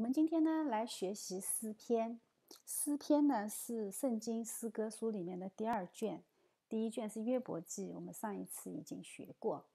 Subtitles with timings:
[0.00, 2.18] 我们今天呢来学习诗篇。
[2.64, 6.22] 诗篇呢是圣经诗歌书里面的第二卷，
[6.70, 9.66] 第一卷是约伯记，我们上一次已经学过。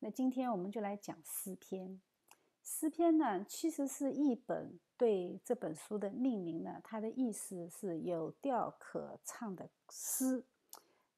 [0.00, 2.00] 那今天我们就来讲诗篇。
[2.64, 10.42] 诗篇呢其实是一本对这本书的命名呢，它的意思是有调可唱的诗。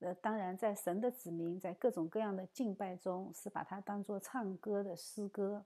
[0.01, 5.65] 呃，当然在神的子民在各种各样的敬拜中，是把它当做唱歌的诗歌。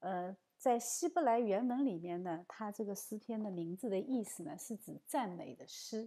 [0.00, 0.36] 呃。
[0.60, 6.06] 在希伯来原文里面呢，它这个诗篇的名字的意思呢，是指赞美的诗，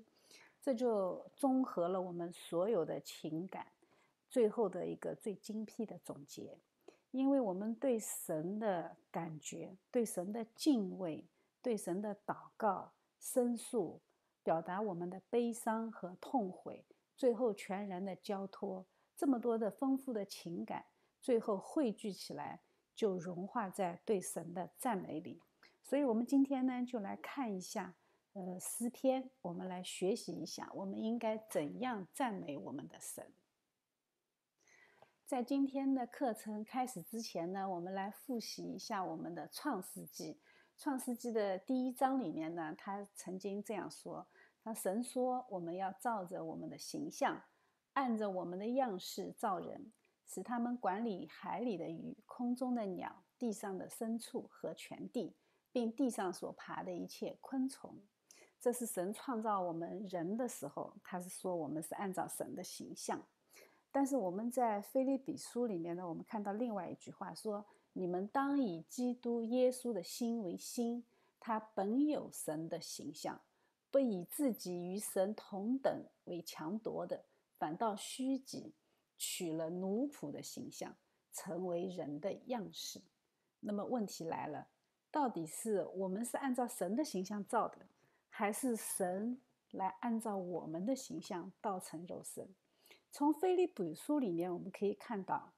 [0.61, 3.65] 这就综合了我们所有的情感，
[4.29, 6.55] 最后的一个最精辟的总结。
[7.09, 11.25] 因为我们对神的感觉、对神的敬畏、
[11.63, 13.99] 对神的祷告、申诉、
[14.43, 16.85] 表达我们的悲伤和痛悔，
[17.17, 18.85] 最后全然的交托，
[19.17, 20.85] 这么多的丰富的情感，
[21.19, 22.59] 最后汇聚起来。
[22.95, 25.41] 就融化在对神的赞美里，
[25.81, 27.95] 所以，我们今天呢，就来看一下，
[28.33, 33.31] 呃，诗篇，我们来学习一下，我们应该怎样赞美我们的神。
[35.25, 40.33] 在今天的课程开始之前呢，我们来复习一下我们的《创世纪》。
[40.77, 44.27] 《创世纪》的第一章里面呢，他曾经这样说
[44.63, 47.41] ：“他神说，我们要照着我们的形象，
[47.93, 49.91] 按着我们的样式造人。”
[50.25, 55.35] 使他们管理海里的鱼、空中的鸟、地上的牲畜和全地，
[55.71, 57.95] 并地上所爬的一切昆虫。
[58.59, 63.21] 这是神创造我们人的时候，他是说我们是按照神的形象。
[63.91, 71.05] 但是我们在菲利比书里面呢，我们看到另外一句话说：“你们当以基督耶稣的心为心，
[71.39, 73.39] 他本有神的形象，
[73.91, 77.25] 不以自己与神同等为强夺的，
[77.59, 78.73] 反倒虚己。”
[79.25, 80.93] 取了奴仆的形象，
[81.31, 83.01] 成为人的样式。
[83.61, 84.67] 那么问题来了，
[85.09, 87.77] 到底是我们是按照神的形象造的，
[88.27, 89.39] 还是神
[89.71, 92.45] 来按照我们的形象道成肉身？
[93.13, 95.53] 从菲利比书里面我们可以看到，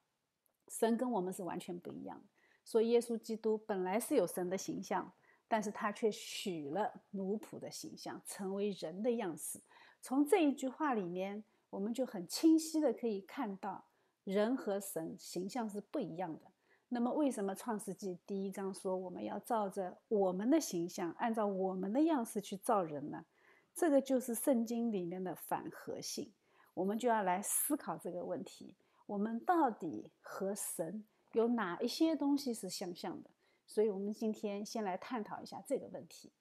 [0.68, 2.26] 神跟我们是完全不一样的。
[2.66, 5.12] 说耶稣基督本来是有神的形象，
[5.48, 9.60] 但是他却取了奴仆的形象，成为人的样式。
[10.04, 11.44] 从这一句话里面。
[11.76, 13.86] 我们就很清晰的可以看到，
[14.24, 16.46] 人和神形象是不一样的。
[16.88, 23.26] 那么，为什么创世纪第一章说我们要照着我们的形象，按照我们的样式去造人呢？
[23.74, 26.32] 这个就是圣经里面的反合性。
[26.74, 33.30] 我们就要来思考这个问题：我们到底和神有哪一些东西是相像的？
[33.68, 36.32] 所以，我们今天先来探讨一下这个问题。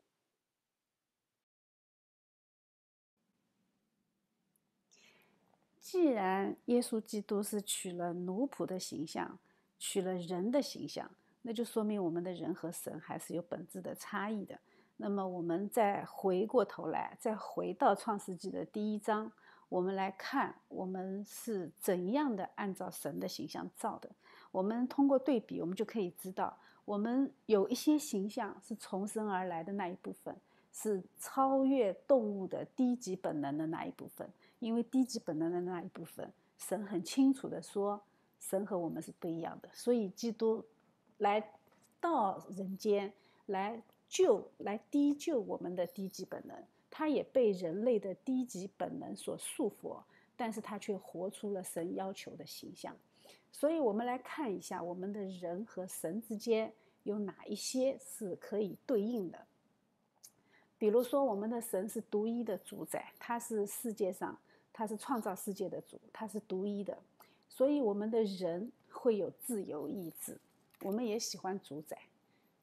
[5.85, 9.39] 既然耶稣基督是取了奴仆的形象，
[9.79, 11.09] 取了人的形象，
[11.43, 14.59] 那就说明我们的人和神还是有本质的差异的。
[14.97, 19.31] 那么，我们再回过头来，再回到创世纪的第一章，
[19.69, 24.09] 我们来看我们是怎样的按照神的形象造的。
[24.53, 30.35] 我们通过对比，我们就可以知道，我们有一些形象是从生而来的那一部分。
[30.77, 34.29] 是超越动物的低级本能的那一部分，
[34.65, 38.01] 因为低级本能的那一部分，神很清楚的说，
[38.41, 40.65] 神和我们是不一样的，所以基督
[41.19, 41.53] 来
[42.01, 43.13] 到人间
[43.45, 46.57] 来救、来低救我们的低级本能，
[46.91, 50.03] 他也被人类的低级本能所束缚，
[50.35, 52.97] 但是他却活出了神要求的形象，
[53.53, 59.47] 所以我们来看一下，我们的人和神之间有哪一些是可以对应的。
[60.79, 64.37] 比如说，我们的神是独一的主宰，他是世界上，
[64.77, 66.99] 他是创造世界的主，他是独一的，
[67.49, 70.37] 所以我们的人会有自由意志，
[70.81, 71.97] 我们也喜欢主宰，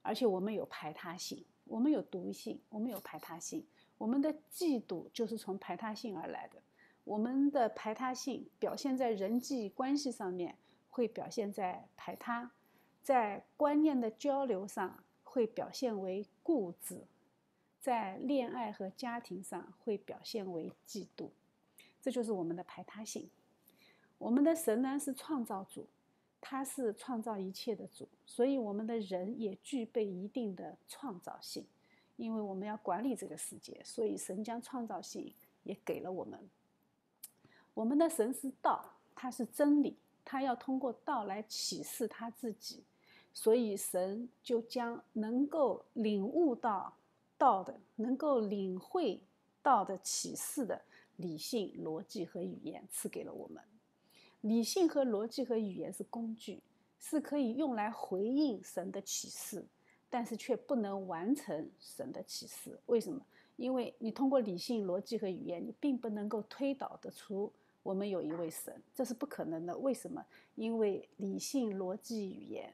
[0.01, 3.65] 而且我们有排他性，我们有独性，我们有排他性，
[3.97, 6.61] 我们的嫉妒就是从排他性而来的，
[7.05, 10.57] 我们的排他性表现在人际关系上面，
[10.89, 12.51] 会表现在排他，
[13.01, 17.05] 在观念的交流上会表现为固执。
[17.79, 21.29] 在恋爱和家庭上会表现为嫉妒，
[22.01, 23.29] 这就是我们的排他性。
[24.17, 25.87] 我们的神呢是创造主，
[26.39, 31.65] 他是创造一切的主，所以我们的人也具备一定的创造性，
[32.17, 35.33] 因为我们要管理这个世界，所以神将创造性
[35.63, 36.39] 也给了我们。
[37.73, 39.95] 我们的神是道，他是真理，
[40.25, 42.83] 他要通过道来启示他自己，
[43.33, 46.93] 所以神就将能够领悟到。
[47.37, 49.19] 道的能够领会
[49.63, 50.79] 道的启示的
[51.21, 53.63] 理性、逻辑和语言赐给了我们。
[54.41, 56.63] 理性和逻辑和语言是工具，
[56.99, 59.63] 是可以用来回应神的启示，
[60.09, 62.77] 但是却不能完成神的启示。
[62.87, 63.23] 为什么？
[63.57, 67.53] 因为你通过理性、逻辑和语言，你并不能够推导得出
[67.83, 69.77] 我们有一位神，这是不可能的。
[69.77, 70.25] 为什么？
[70.55, 72.73] 因为理性、逻辑、语言，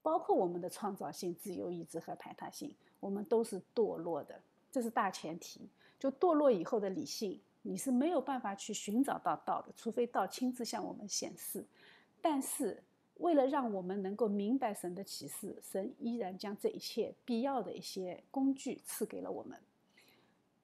[0.00, 4.40] 包括我们的创造性、自由意志和排他性，我们都是堕落的，
[4.70, 5.68] 这是大前提。
[5.98, 11.64] 就堕落以后的理性，你是没有办法去寻找到道的，除非道亲自向我们显示。
[12.20, 12.82] 但是，
[13.16, 19.58] 为了让我们能够明白神的启示，神依然将这一切必要的一些工具赐给了我们。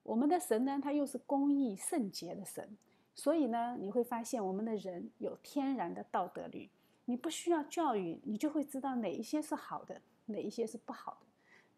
[0.03, 2.77] 我们的神呢，他又是公义圣洁的神，
[3.15, 6.69] 所以呢，你会发现我们的人有天然的道德律，
[7.05, 11.27] 你不需要教育，你就会知道哪一些是好的，哪一些是不好的。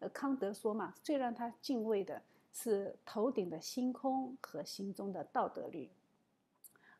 [0.00, 2.20] 呃，康德说嘛，最让他敬畏的。
[2.54, 5.90] 是头顶的星空和心中的道德律，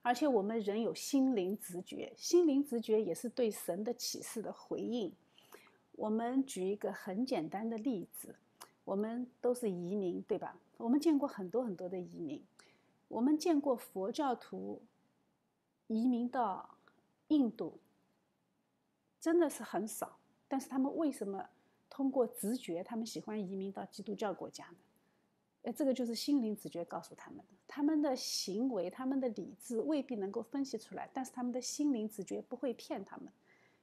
[0.03, 5.15] 而且我们人有心灵直觉，心灵直觉也是对神的启示的回应。
[5.93, 8.35] 我们举一个很简单的例子，
[8.85, 10.59] 我们都是移民，对吧？
[10.77, 12.43] 我们见过很多很多的移民，
[13.06, 14.83] 我们见过佛教徒
[15.87, 16.69] 移民到
[17.29, 17.79] 印度，
[19.21, 20.19] 真的是很少。
[20.49, 21.49] 但是他们为什么
[21.89, 24.77] 通过直觉，他们喜欢移民到基督教国家呢？
[25.64, 27.44] 哎，这个就是心灵直觉告诉他们的。
[27.66, 33.32] 他们的行为，他们的理智未必能够分析出来，但是他们的心灵直觉不会骗他们。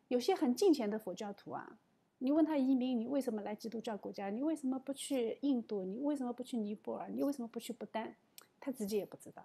[0.08, 1.80] 有些很近前的佛教徒啊，
[2.20, 4.30] 你问他移民，你为什么来基督教国家？
[4.30, 5.84] 你为什么不去印度？
[5.84, 7.10] 你为什么不去尼泊尔？
[7.10, 8.16] 你为什么不去不丹？
[8.60, 9.44] 他自己也不知道。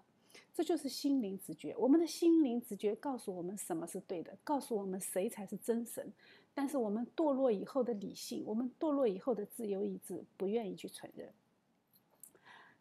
[0.53, 1.75] 这就是心灵直觉。
[1.77, 6.13] 我们的心灵直觉告诉我们什么是对的，告诉我们谁才是真神。
[6.53, 11.31] 但是我们堕落以后的理性，我们堕落以后的自由意志，不愿意去承认。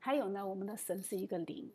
[0.07, 1.69] 还有呢，我们的神是一个灵，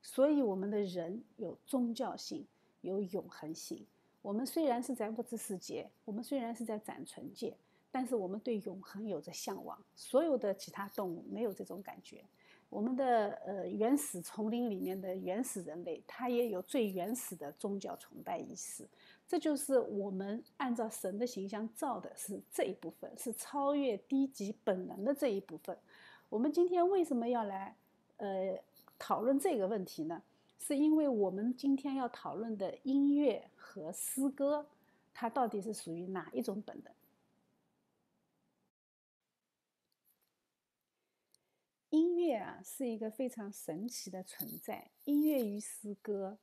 [0.00, 2.42] 所以我们的人有宗教性，
[2.80, 3.84] 有永恒性。
[4.22, 7.54] 我们虽然是在物质世界，我们虽然是在暂存界，
[7.92, 9.78] 但是我们对永恒有着向往。
[9.94, 12.24] 所有的其他动物没有这种感觉。
[12.70, 18.88] 我们的呃原始丛林里面的原始人类，他也有最原始的宗教崇拜仪式。
[19.28, 25.76] 这就是我们按照神的形象造的，是这一部分，是超越低级本能的这一部分。
[26.28, 27.76] 我们今天为什么要来，
[28.16, 28.60] 呃，
[28.98, 30.22] 讨论这个问题呢？
[30.58, 34.66] 是因为我们今天要讨论的音乐和诗歌，
[35.14, 36.92] 它到底是属于哪一种本能？
[41.90, 44.90] 音乐啊，是一个非常神奇的存在。
[45.04, 46.36] 音乐与诗歌，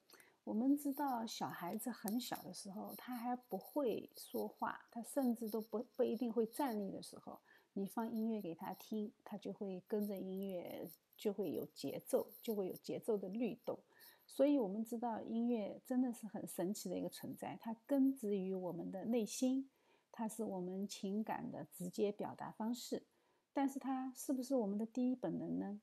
[0.45, 7.41] 我们知道，小孩子很小的时候，他还不会说话，他甚至都不不一定会站立的时候。
[7.73, 13.79] 你放音乐给他听，他就会跟着音乐，就会有节奏，就会有节奏的律动。
[14.25, 19.69] 所以，我们知道音乐真的是很神奇的一个存在，它根植于我们的内心，
[20.11, 23.03] 它是我们情感的直接表达方式。
[23.51, 25.81] 但是，它是不是我们的第一本能呢？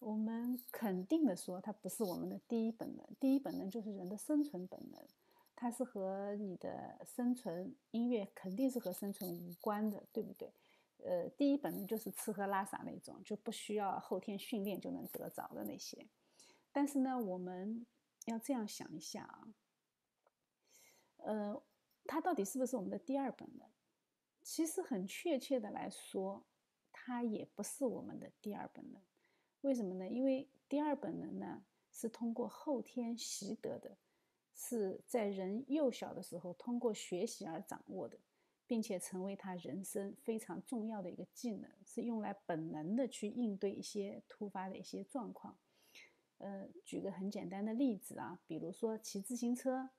[0.00, 3.06] 我们肯定的说，它不是我们的第一本能。
[3.18, 5.00] 第一本能就是人的生存本能，
[5.56, 10.52] 它是和你的生存，音乐肯定是和生存无关的，对不对？
[11.04, 16.08] 呃，第一本能就是吃喝拉撒那种，就不需要后天训练就能得着的那些。
[16.72, 17.86] 但是呢，我们
[18.24, 19.54] 要这样想一下啊，
[21.18, 21.62] 呃，
[22.06, 23.68] 它到底是不是我们的第二本能？
[24.42, 26.46] 其实很确切的来说，
[26.90, 29.02] 它也不是我们的第二本能。
[29.60, 30.08] 为什么呢？
[30.08, 33.96] 因为第二本能呢是通过后天习得的，
[34.54, 38.18] 是在人幼小的时候通过学习而掌握的。
[38.66, 45.56] 并且成为他人生非常重要的一个技能，是用来本能的去应对一些突发的一些状况。
[46.38, 49.90] 呃，举个很简单的例子啊，比如说骑自行车，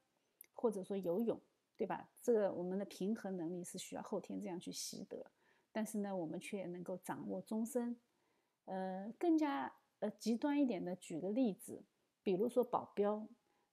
[0.54, 1.40] 或者说游泳，
[1.78, 2.10] 对吧？
[2.22, 5.32] 这个我们的平衡能力是需要后天这样去习得，
[5.72, 7.96] 但是呢，我们却能够掌握终身。
[8.66, 11.84] 呃，更加呃极端一点的，举个例子，
[12.24, 13.28] 比如说保镖。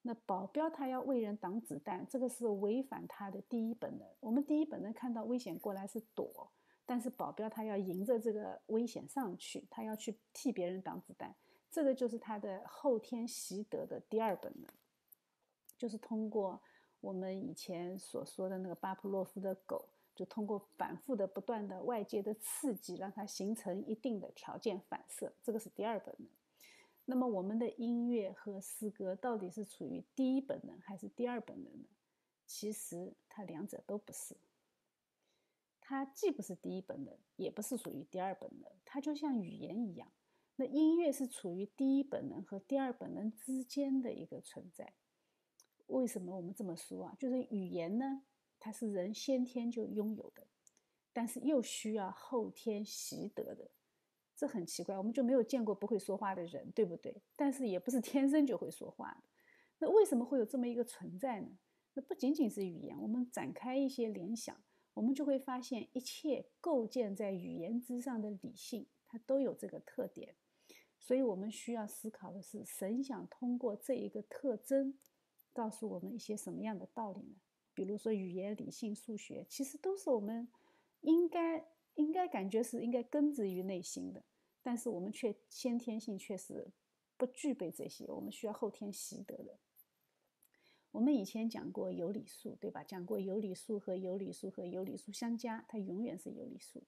[0.04, 4.08] 那保镖他要为人挡子弹，这个是违反他的第一本能。
[4.18, 6.50] 我们第一本能看到危险过来是躲，
[6.84, 11.32] 但是保镖他要迎着这个危险上去，他要去替别人挡子弹，
[11.70, 14.68] 这个就是他的后天习得的第二本能，
[15.78, 16.60] 就是通过
[17.00, 26.28] 我们以前所说的那个巴甫洛夫的狗，就通过反复的不断的外界的刺激，让它形成一定的条件反射，这个是第二本能。
[27.04, 31.88] 那么，我们的音乐和诗歌到底是处于第一本能还是第二本能呢？
[32.46, 34.36] 其实它两者都不是。
[35.80, 38.70] 它既不是第一本能，也不是属于第二本能。
[38.84, 40.12] 它就像语言一样，
[40.56, 44.94] 那音乐是处于第一本能和第二本能之间的一个存在。
[45.88, 47.16] 为什么我们这么说啊？
[47.18, 48.22] 就是语言呢，
[48.60, 50.46] 它是人先天就拥有的，
[51.12, 53.70] 但是又需要后天习得的，
[54.42, 57.22] 这很奇怪，我们就没有见过不会说话的人，对不对？
[57.36, 59.22] 但是也不是天生就会说话的，
[59.78, 61.48] 那为什么会有这么一个存在呢？
[61.94, 64.60] 那不仅仅是语言，我们展开一些联想，
[64.94, 70.34] 我们就会发现，一切构建在语言之上的理性，它都有这个特点。
[70.98, 74.98] 所以我们需要思考的是，神想通过这一个特征，
[75.52, 77.36] 告诉我们一些什么样的道理呢？
[77.74, 80.48] 比如说语言、理性、数学，其实都是我们
[81.02, 84.24] 应该应该感觉是应该根植于内心的，
[84.62, 86.72] 但是我们却先天性确实
[87.16, 89.58] 不具备这些，我们需要后天习得的。
[90.92, 92.84] 我们以前讲过有理数，对吧？
[92.84, 96.84] 讲过有理数和有理数和有理数相加，它永远是有理数。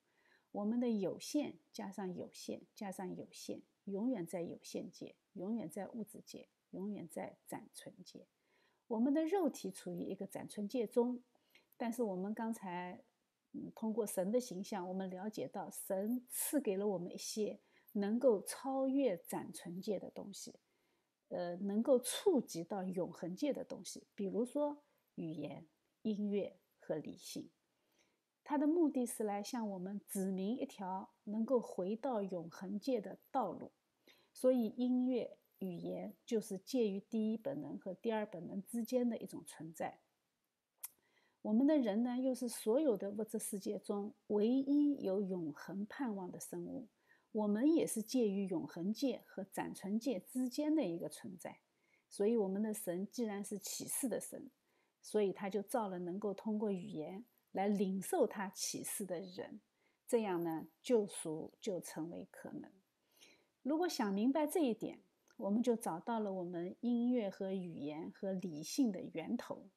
[0.52, 8.26] 我们的有限加上有限加上有限，永远在有限界，永远在物质界，永远在暂存界。
[8.86, 11.22] 我们的肉体处于一个暂存界中，
[11.76, 13.02] 但是我们刚才
[13.54, 17.60] 嗯通过神的形象，我们了解到神赐给了我们一些
[17.92, 20.60] 能够超越暂存界的东西。
[21.28, 24.84] 呃，能够触及到永恒界的东西，比如说
[25.14, 25.66] 语言、
[26.02, 27.50] 音乐和理性，
[28.44, 33.72] 它的目的是来向我们指明一条能够回到永恒界的道路。
[34.32, 40.00] 所以，音乐、语言就是介于第一本能和第二本能之间的一种存在。
[41.44, 46.88] 我们的人呢，又是所有的物质世界中唯一有永恒盼望的生物。
[47.32, 51.58] 我们也是介于永恒界和暂存界之间的一个存在，
[52.08, 54.50] 所以我们的神既然是启示的神，
[55.02, 57.22] 所以他就造了能够通过语言
[57.52, 59.60] 来领受他启示的人，
[60.08, 62.70] 这样呢，救赎就成为可能。
[63.60, 64.98] 如果想明白这一点，
[65.36, 69.68] 我们就找到了我们音乐和语言和理性的源头。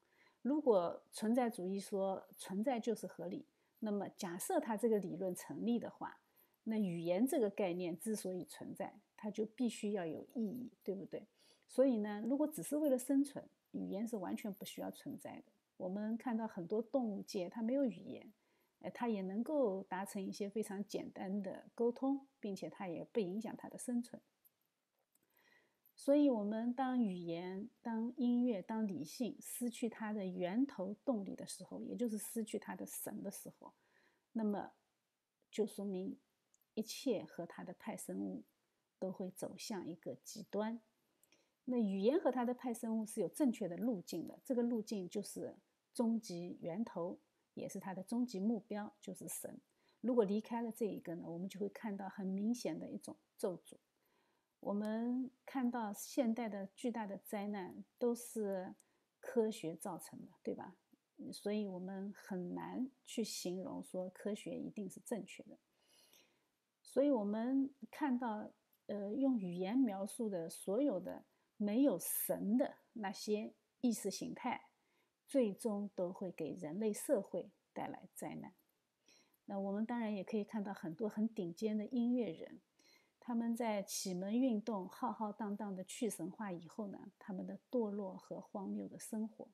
[0.47, 3.45] 如果存在主义说存在就是合理，
[3.79, 6.17] 那么假设它这个理论成立的话，
[6.63, 11.27] 那语言这个概念之所以存在，它就必须要有意义，对不对？
[11.67, 15.51] 所以呢，如果只是为了生存，语言是完全不需要存在的。
[15.75, 18.31] 我们看到很多动物界，它没有语言，
[18.79, 24.21] 哎，它也能够达成一些非常简单的沟通，并且它也不影响它的生存。
[25.97, 33.73] 所以，我们当语言、当音乐、当理性失去它的源头动力的时候，也就是失去它的神的时候，
[34.31, 34.71] 那么
[35.51, 36.17] 就说明。
[36.75, 38.43] 一切和它的派生物
[38.99, 40.79] 都会走向一个极端。
[41.65, 45.57] 那语言和它的派生物是有正确的路径的，这个路径就是
[45.91, 47.17] 终极源头，
[47.55, 49.59] 也是它的终极目标，就是神。
[50.01, 53.77] 如果离开了这一个呢，我们就会看到很明显的一种咒诅。
[54.67, 58.75] 我们看到现代的巨大的灾难都是
[59.21, 60.75] 科学造成的，对吧？
[61.31, 65.57] 所以我们很难去形容说科学一定是正确的。
[66.81, 68.51] 所以，我们看到，
[68.87, 71.23] 呃，用语言描述的所有的
[71.55, 74.67] 没有神的那些意识形态，
[75.25, 78.53] 最终都会给人类社会带来灾难。
[79.45, 82.59] 那我们当然也可以看到很多很顶尖的音乐人，
[83.27, 89.49] 他们在启蒙运动浩浩荡荡的去神话以后呢，他们的堕落和荒谬的生活。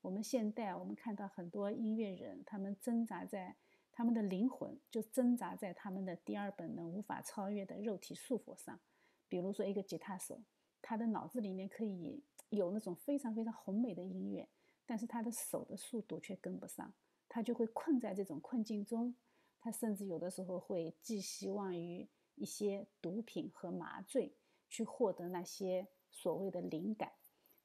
[0.00, 3.54] 我们现代，我们看到很多音乐人，他们挣扎在。
[3.92, 8.80] 他们的灵魂就挣扎在他们的第二本能无法超越的肉体束缚上。
[9.28, 10.42] 比如说，一个吉他手，
[10.80, 14.48] 他的脑子里面可以有那种非常非常宏美的音乐，
[14.84, 16.92] 但是他的手的速度却跟不上，
[17.28, 19.14] 他就会困在这种困境中。
[19.60, 24.32] 他甚至有的时候会寄希望于一些毒品和麻醉，
[24.68, 27.12] 去获得那些所谓的灵感。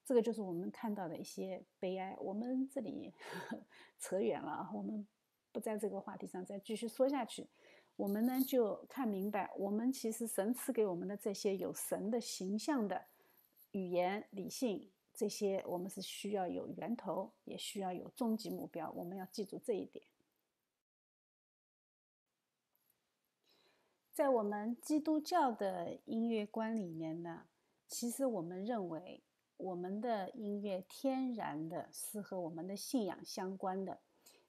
[0.05, 2.15] 这个就是我们看到的一些悲哀。
[2.19, 3.59] 我们这里呵
[3.99, 5.07] 扯远了，我们。
[5.49, 7.47] 不在这个话题上再继续说下去，
[7.95, 13.07] 我们呢就看明白，我们其实神赐给我们的这些有神的形象的
[13.71, 18.91] 语言、理性这些，我们是需要有源头，也需要有终极目标。
[18.91, 20.05] 我们要记住这一点。
[24.17, 27.43] 在我们基督教的音乐观里面呢，
[27.87, 29.21] 其实我们认为
[29.57, 33.99] 我们的音乐天然的是和我们的信仰相关的。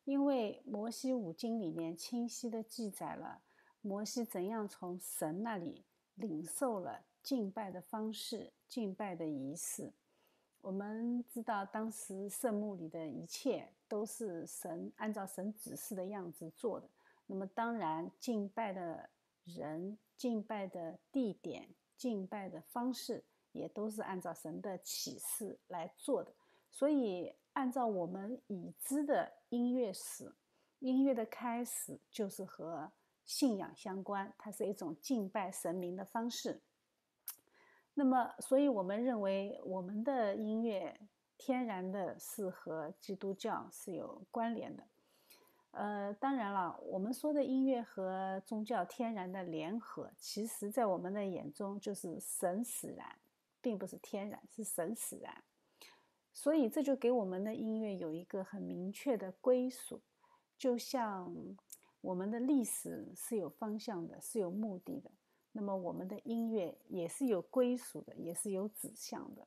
[0.05, 3.43] 因为摩西五经里面清晰的记载了
[3.83, 5.85] 摩西怎样从神那里
[6.15, 9.93] 领受了敬拜的方式、敬拜的仪式。
[10.63, 16.89] 我们知道当时圣墓里的一切都是神按照神指示的样子做的。
[17.27, 19.11] 那么当然，敬拜的
[19.57, 26.35] 人、敬拜的地点、敬拜的方式也都是按照神的启示来做的。
[26.71, 27.35] 所以。
[27.55, 30.33] 按照我们已知的音乐史，
[30.79, 32.93] 音乐的开始就是和
[33.25, 36.63] 信仰相关，它是一种敬拜神明的方式。
[37.95, 41.01] 那么，所以我们认为我们的音乐
[41.37, 44.87] 天然的是和基督教是有关联的。
[45.73, 53.19] 呃，当然了，我们说的音乐和宗教天然的联合，其实在我们的眼中就是神使然，
[53.61, 55.45] 并不是天然，是神使然。
[56.33, 60.01] 所以这就给我们的音乐有一个很明确的归属，
[60.57, 61.33] 就像
[62.01, 65.11] 我们的历史是有方向的，是有目的的。
[65.53, 69.47] 那么我们的音乐也是有归属的，也是有指向的。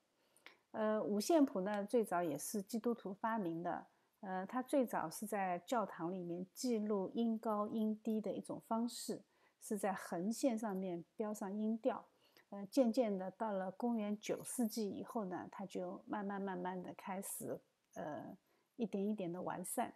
[0.71, 3.87] 呃，五线谱呢，最早也是基督徒发明的。
[4.21, 9.21] 呃，它最早是在教堂里面记录音高音低的一种方式，
[9.59, 12.07] 是在横线上面标上音调。
[12.49, 17.59] 呃，渐渐的到了公元九世纪以后呢，它就慢慢慢慢的开始，
[17.93, 18.37] 呃，
[18.75, 19.93] 一点一点的完善，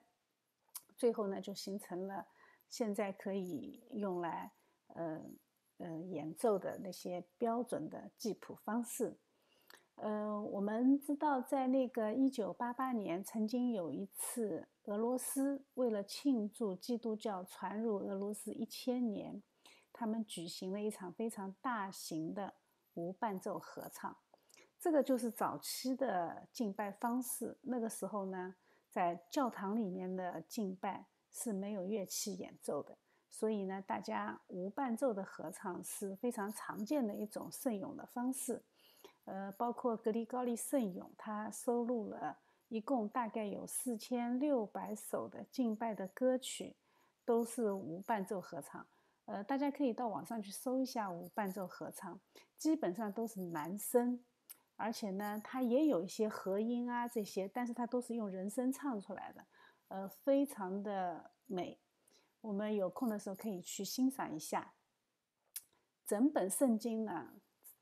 [0.95, 2.27] 最后呢，就形成了
[2.69, 4.51] 现在可以用来，
[4.87, 5.21] 呃。
[5.77, 9.13] 呃，演奏的那些标准的记谱方式，
[9.95, 19.41] 呃，我们知道，在那个一九八八年，曾经有一次，俄罗斯为了庆祝基督教传入俄罗斯一千年，
[19.93, 22.53] 他们举行了一场非常大型的
[22.93, 24.15] 无伴奏合唱。
[24.77, 27.57] 这个就是早期的敬拜方式。
[27.61, 28.55] 那个时候呢，
[28.91, 32.97] 在教堂里面的敬拜是没有乐器演奏的。
[33.31, 38.61] 所以呢，大家无伴奏的合唱是非常常见的一种圣咏的方式。
[39.25, 42.37] 呃，包括格里高利圣咏，它收录了
[42.69, 46.75] 一共大概有四千六百首的敬拜的歌曲，
[47.25, 48.85] 都是无伴奏合唱。
[49.25, 52.19] 呃，大家可以到网上去搜一下无伴奏合唱，
[52.57, 54.23] 基本上都是男声，
[54.75, 59.45] 而且呢，它也有一些和音啊这些，但是它都是用人声唱出来的，
[59.87, 61.79] 呃，非常的美。
[62.41, 64.73] 我们有空的时候可以去欣赏一下
[66.05, 67.33] 整本圣经呢，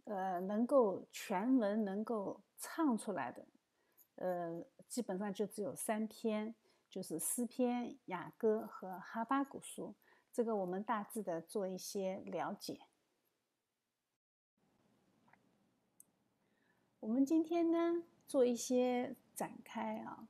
[0.05, 3.46] 呃，能够全文能够唱出来的，
[4.16, 6.53] 呃，基本上就只有三篇，
[6.89, 9.94] 就是诗篇、雅歌和哈巴古书。
[10.33, 12.81] 这个我们大致的做一些了解。
[17.00, 20.27] 我们今天呢，做一些展开啊。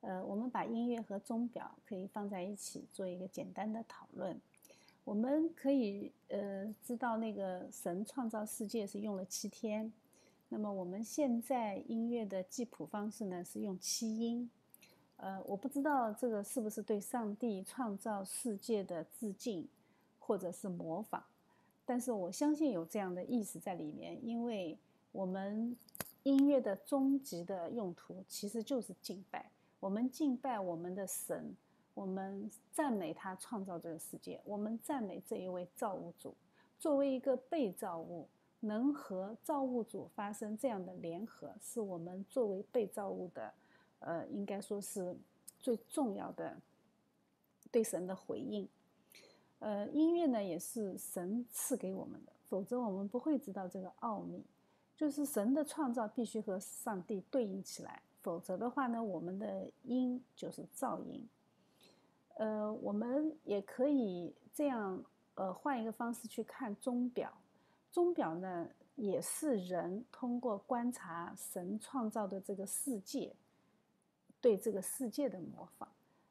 [0.00, 4.38] 呃，我们把音乐和钟表可以放在一起做一个简单的讨论。
[5.04, 9.92] 我们可以呃知道，那个神创造世界是用了七天。
[10.48, 14.48] 那么我们现在音乐的记谱方式呢是用七音。
[15.16, 19.66] 呃，我不知道这个是不是对上帝创造世界的致敬
[20.18, 21.22] 或者是模仿，
[21.84, 24.76] 但是我相信有这样的意思在里面，因为
[25.12, 25.76] 我们
[26.24, 29.50] 音乐的终极的用途其实就是敬拜。
[29.80, 31.54] 我们敬拜我们的神，
[31.94, 36.34] 我们赞美他创造这个世界，我们赞美这一位造物主。
[36.78, 38.28] 作为一个被造物，
[38.60, 43.54] 能和造物主发生这样的联合，是我们作为被造物的，
[44.00, 45.16] 呃，应该说是
[45.60, 46.56] 最重要的
[47.70, 48.68] 对神的回应。
[49.60, 54.44] 呃，音乐呢也是神赐给我们的，否则我们不会知道这个奥秘，
[54.96, 58.02] 就是神的创造必须和上帝对应起来。
[58.20, 61.26] 否则的话呢，我们的音就是噪音。
[62.34, 67.32] 呃，我们也可以这样，呃，换一个方式去看钟表。
[67.92, 73.34] 钟表呢，也是人通过观察神创造的这个世界，
[74.40, 75.88] 对这个世界的模仿。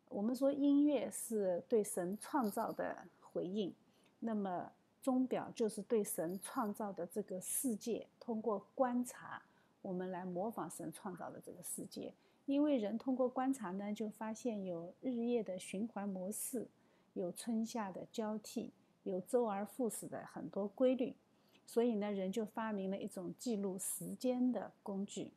[0.09, 3.73] 我们说音乐是对神创造的回应，
[4.19, 4.69] 那么
[5.01, 9.41] 钟表就是对神创造的这个世界通过观察。
[9.81, 12.13] 我们来模仿神创造的这个世界，
[12.45, 16.67] 因为人通过观察呢，就发现有日夜的循环模式，
[17.13, 21.15] 有春夏的交替，有周而复始的很多规律，
[21.65, 25.31] 所以呢，人就发明了一种记录时间的工具。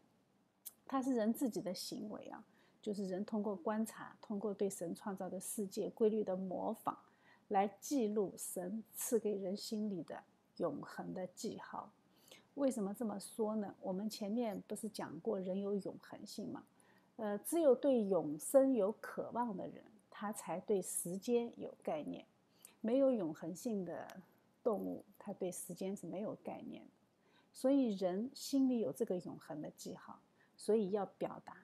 [0.85, 2.45] 它是人自己的行为啊，
[2.83, 6.99] 就是人通过观察，通过对神创造的世界规律的模仿，
[7.49, 10.25] 来记录神赐给人心里的
[10.57, 11.92] 永恒的记号。
[12.55, 13.75] 为什么这么说呢？
[13.81, 16.64] 我们前面不是讲过人有永恒性吗？
[17.17, 22.25] 呃，只有对永生有渴望的人，他才对时间有概念。
[22.81, 24.07] 没有永恒性的
[24.63, 26.91] 动物，他对时间是没有概念的。
[27.53, 30.21] 所以人心里有这个永恒的记号，
[30.57, 31.57] 所以要表达。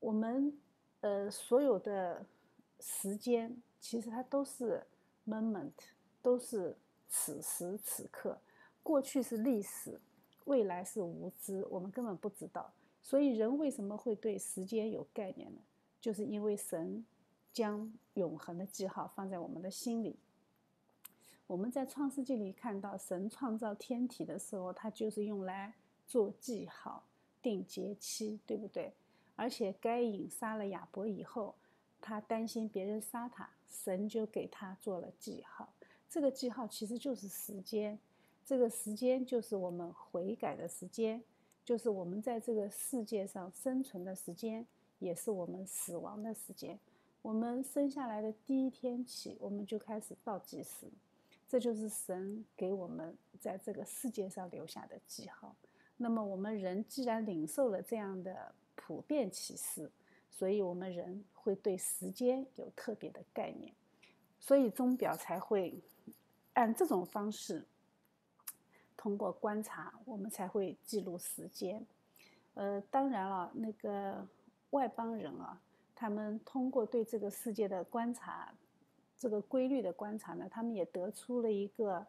[0.00, 0.56] 我们
[1.00, 2.24] 呃所有的
[2.78, 4.86] 时间，其实它都是
[5.26, 5.72] moment，
[6.22, 6.76] 都是
[7.08, 8.38] 此时此刻。
[8.82, 9.98] 过去是历史，
[10.44, 12.70] 未来是无知，我们根本不知道。
[13.08, 15.62] 所以人为什么会对时间有概念呢？
[15.98, 17.02] 就是因为神
[17.54, 20.18] 将永恒的记号放在我们的心里。
[21.46, 25.72] 我们在创世纪里看到，神创造天体的时候，它就是用来
[26.06, 27.02] 做记号、
[27.40, 28.92] 定节期，对不对？
[29.36, 31.54] 而且该隐杀了亚伯以后，
[32.02, 35.72] 他担心别人杀他，神就给他做了记号。
[36.10, 37.98] 这个记号其实就是时间，
[38.44, 41.22] 这个时间就是我们悔改的时间，
[41.68, 44.66] 就是我们在这个世界上生存的时间，
[45.00, 46.78] 也是我们死亡的时间。
[47.20, 50.86] 我们生下来的第一天起，我们就开始倒计时，
[51.46, 55.54] 这就是神给我们在这个世界上留下的记号。
[55.98, 59.90] 那么我们人既然领受了这样的普遍启示，
[60.30, 63.74] 所以我们人会对时间有特别的概念，
[64.40, 65.78] 所以钟表才会。
[66.54, 67.64] 按这种方式，
[68.98, 71.86] 通过观察，我们才会记录时间。
[72.54, 74.26] 呃，当然了，那个
[74.70, 75.58] 外邦人啊，
[75.94, 78.52] 他们通过对这个世界的观察，
[79.16, 82.04] 这个规律的观察呢，他们也得出了一个，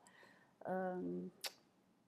[0.64, 1.30] 嗯，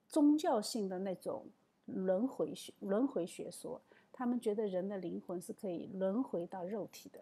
[0.09, 1.45] 宗教性的那种
[1.85, 3.79] 轮回学、轮回学说。
[4.11, 7.19] 他们觉得人的灵魂是可以轮回到肉体的。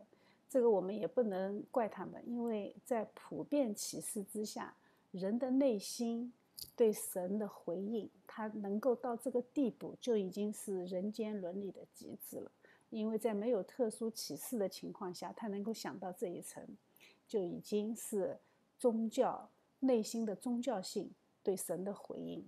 [0.50, 4.74] 这个我们也不能怪他们，因为在普遍启示之下。
[5.12, 6.32] 人的内心
[6.76, 12.52] 对神的回应，他能够到这个地步，就已经是人间伦理的极致了。
[12.90, 16.66] 因为在没有特殊启示的情况下，他能够想到这一层，
[17.28, 18.40] 就已经是
[18.78, 21.12] 宗教内心的宗教性
[21.44, 22.46] 对神的回应。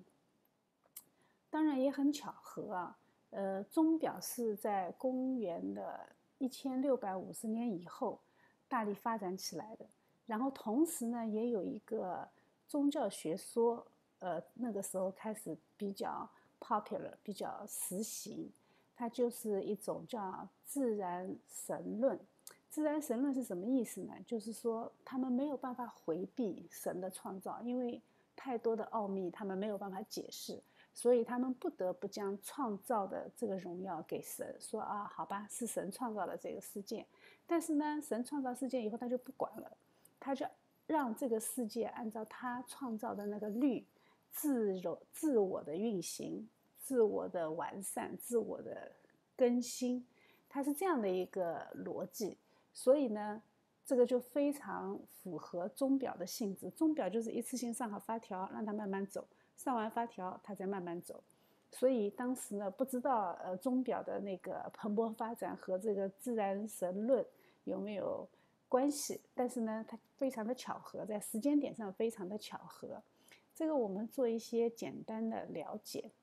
[1.50, 2.97] 当然也很巧合啊，
[3.32, 8.19] 呃，钟表是在公元的一千六百五十年以后
[8.67, 9.86] 大力发展起来的，
[10.26, 12.28] 然后同时呢，也有一个。
[12.67, 13.86] 宗教学说，
[14.21, 16.27] 呃，那个时候开始比较
[16.60, 18.51] popular，比较实行。
[18.95, 22.19] 它就是一种叫自然神论。
[22.69, 24.13] 自然神论是什么意思呢？
[24.25, 28.01] 就是说他们没有办法回避神的创造，因为
[28.36, 30.62] 太多的奥秘他们没有办法解释，
[30.93, 37.05] 所以他们不得不将创造的这个荣耀给神，说啊，好吧，是神创造了这个世界。
[37.47, 39.77] 但是呢，神创造世界以后，他就不管了，
[40.19, 40.45] 他就。
[40.88, 43.86] 让这个世界按照他创造的那个律，
[44.32, 48.91] 自由自我的运行、自我的完善、自我的
[49.36, 50.06] 更新，
[50.50, 52.38] 它是这样的一个逻辑。
[52.74, 53.41] 所以呢，
[53.86, 56.70] 这个就非常符合钟表的性质。
[56.72, 61.24] 钟表就是一次性上好发条，让它慢慢走，上完发条它再慢慢走。
[61.72, 67.26] 所以当时呢，不知道呃钟表的那个蓬勃发展和这个自然神论
[67.65, 68.28] 有没有。
[68.72, 73.04] 关系，但是呢，它非常的巧合，在时间点上非常的巧合。
[73.62, 76.13] 这个我们做一些简单的了解。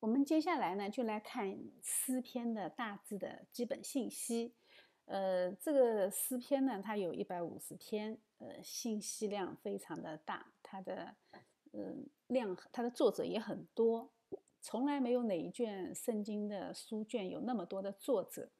[0.00, 4.52] 我们接下来呢，就来看诗篇的大致的基本信息。
[5.06, 11.16] 呃，这个诗篇呢，它有一百五十篇，呃，信息量非常的大，它的
[11.72, 14.12] 嗯量，它的作者也很多。
[14.60, 18.50] 从来没有哪一卷圣经的书卷有那么多的作者，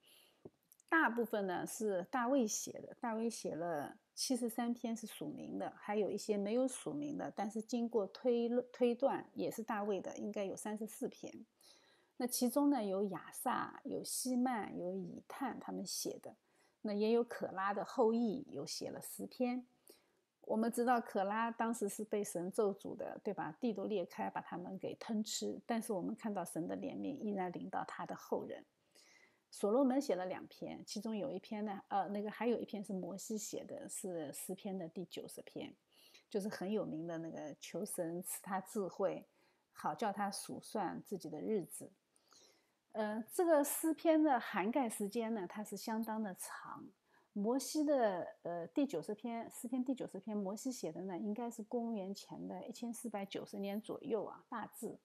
[0.97, 2.97] 大部分呢是大卫写的。
[3.01, 11.45] 大卫写了七十三篇是署名的，还有一些没有署名的，但是经过推推断也是大卫的，应该有三十四篇。
[12.17, 16.37] 那其中呢有亚萨、有希曼、有以探他们写的，
[16.83, 19.67] 那也有可拉的后裔有写了十篇。
[20.43, 23.55] 我们知道可拉当时是被神咒诅的，对吧？
[23.61, 25.61] 地都裂开，把他们给吞吃。
[25.67, 28.65] 但是我们看到神的怜悯依然临到他的后人。
[29.55, 35.73] 所罗门写了两篇，其中有一篇呢，呃，那个还有一篇是摩西写的，是诗篇的第九十篇，
[36.29, 39.25] 就是很有名的那个求神赐他智慧，
[39.71, 41.93] 好叫他数算自己的日子。
[42.91, 46.85] 呃，这个诗篇的涵盖时间呢，它是相当的长。
[47.33, 54.99] 摩西的呃第九十篇诗篇第九十篇，摩西写的呢，应该是公元前的一千四百九十年左右啊，大致。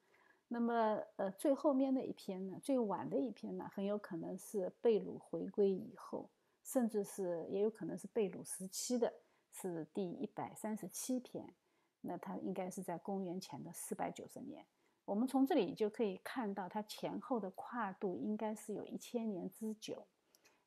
[0.51, 6.29] 那么呃最后面的一篇呢，最晚的一篇呢，很有可能是贝鲁回归以后，
[6.63, 9.13] 甚至是也有可能是贝鲁时期的，
[9.51, 11.53] 是第一百三十七篇。
[12.01, 14.65] 那它应该是在公元前的四百九十年。
[15.05, 20.07] 我们从这里就可以看到，它前后的跨度应该是有一千年之久。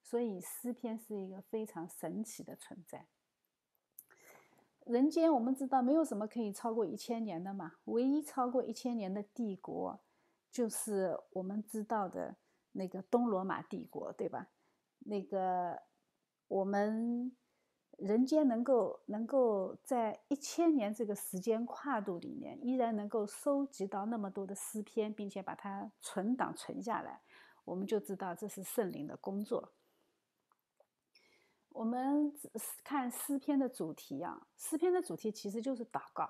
[0.03, 3.07] 所以诗篇是一个非常神奇的存在。
[4.87, 10.01] 人间我们知道没有什么可以超过一千年的嘛，唯一超过一千年的帝国，
[10.51, 12.37] 就是我们知道的
[12.73, 14.49] 那个东罗马帝国，对吧？
[15.01, 15.83] 那个
[16.49, 17.31] 我们
[17.99, 27.21] 人间能够能够在一千年这个时间跨度里面，依然能够收集到那么多的诗篇，并且把它存档存下来，
[27.64, 29.73] 我们就知道这是圣灵的工作。
[31.75, 32.33] 我们
[32.85, 36.29] 看诗篇的主题啊，诗篇的主题其实就是祷告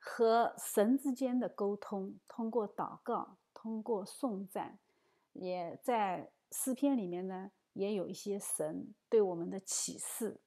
[0.00, 4.78] 和神之间的沟通，通过祷告，通过颂赞，
[5.32, 10.40] 也在诗篇里面呢，也有一些神对我们的启示。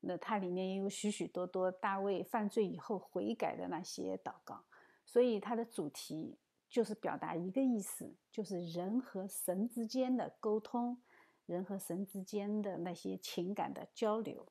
[0.00, 4.62] 那它里面也有许许多多大卫犯罪以后悔改的那些祷告，
[5.04, 6.38] 所以它的主题
[6.68, 11.00] 就是表达一个意思，就是人和神之间的沟通，
[11.46, 14.46] 人和神之间的那些情感的交流。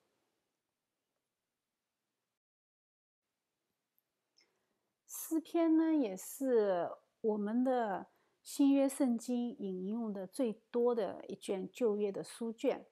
[5.06, 8.08] 诗篇呢，也是我们的
[8.42, 12.86] 新约圣经引用的最多的一卷旧约的书卷。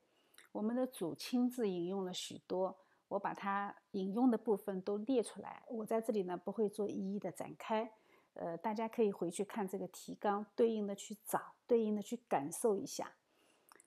[0.52, 5.62] 我们的主亲自引用了许多，我把它引用的部分都列出来。
[5.68, 7.92] 我在这里呢不会做一一的展开，
[8.34, 13.16] 呃，大家可以回去看这个提纲，对应的去找，对应的去感受一下。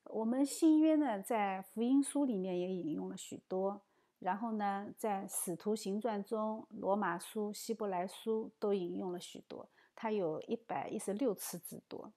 [0.10, 3.82] 我们新约呢在福音书里面也引用了许多，
[4.20, 12.12] 然后呢在使徒行传中、罗马书、希伯来书都引用了许多，它有一百一十六次之多。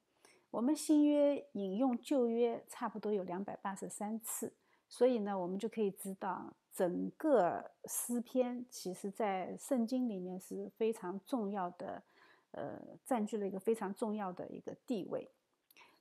[0.50, 4.52] 我们新约引用旧约差不多有两百八十三次，
[4.88, 12.02] 所以呢，我们就可以知道，整个诗篇其实在圣经里面是非常重要的，
[12.50, 15.30] 呃，占据了一个非常重要的一个地位。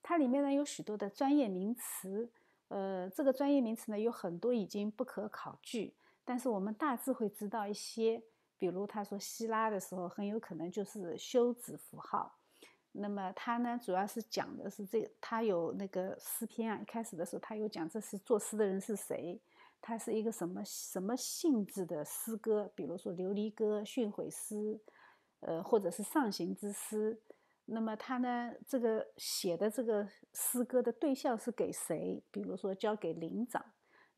[0.01, 2.29] 它里面呢有许多的专业名词，
[2.69, 5.93] 呃，这个专业名词呢有很多已经不可考据，
[6.25, 8.23] 但是我们大致会知道一些，
[8.57, 12.35] 比如他说希拉的时候，很有可能就是休止符号。
[12.91, 16.79] 那么他呢，主要是讲的是这，他有那个诗篇啊。
[16.81, 19.39] 一开始的时候，他有讲这是作诗的人是谁，
[19.79, 24.79] 他是一个什么什么性质的诗歌，比如说琉璃歌、训诲诗，
[25.41, 27.21] 呃，或者是上行之诗。
[27.71, 32.23] 那么他呢，这个写的这个诗歌的对象是给谁？
[32.31, 33.63] 比如说交给灵长。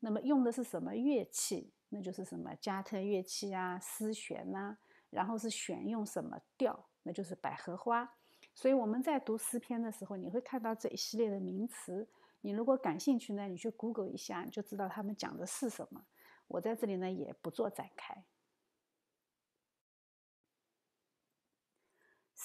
[0.00, 1.72] 那么用的是什么乐器？
[1.90, 4.78] 那就是什么加特乐器啊、丝弦呐。
[5.10, 6.88] 然后是选用什么调？
[7.02, 8.10] 那就是百合花。
[8.54, 12.08] 所以我们在读诗篇的时候，你会看到这一系列的名词。
[12.40, 16.04] 你如果感兴趣呢，你去 Google 一下，就知道他们讲的是什么。
[16.48, 18.24] 我在这里呢也不做展开。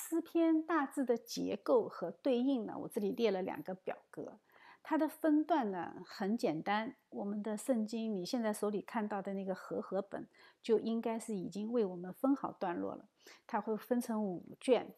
[0.09, 4.39] 诗篇大致的结构和对应呢，我这里列了两个表格。
[4.81, 10.25] 它的分段呢很简单，我们的圣经你现在手里看到的那个和合本
[10.61, 13.09] 就应该是已经为我们分好段落了。
[13.45, 14.95] 它会分成五卷。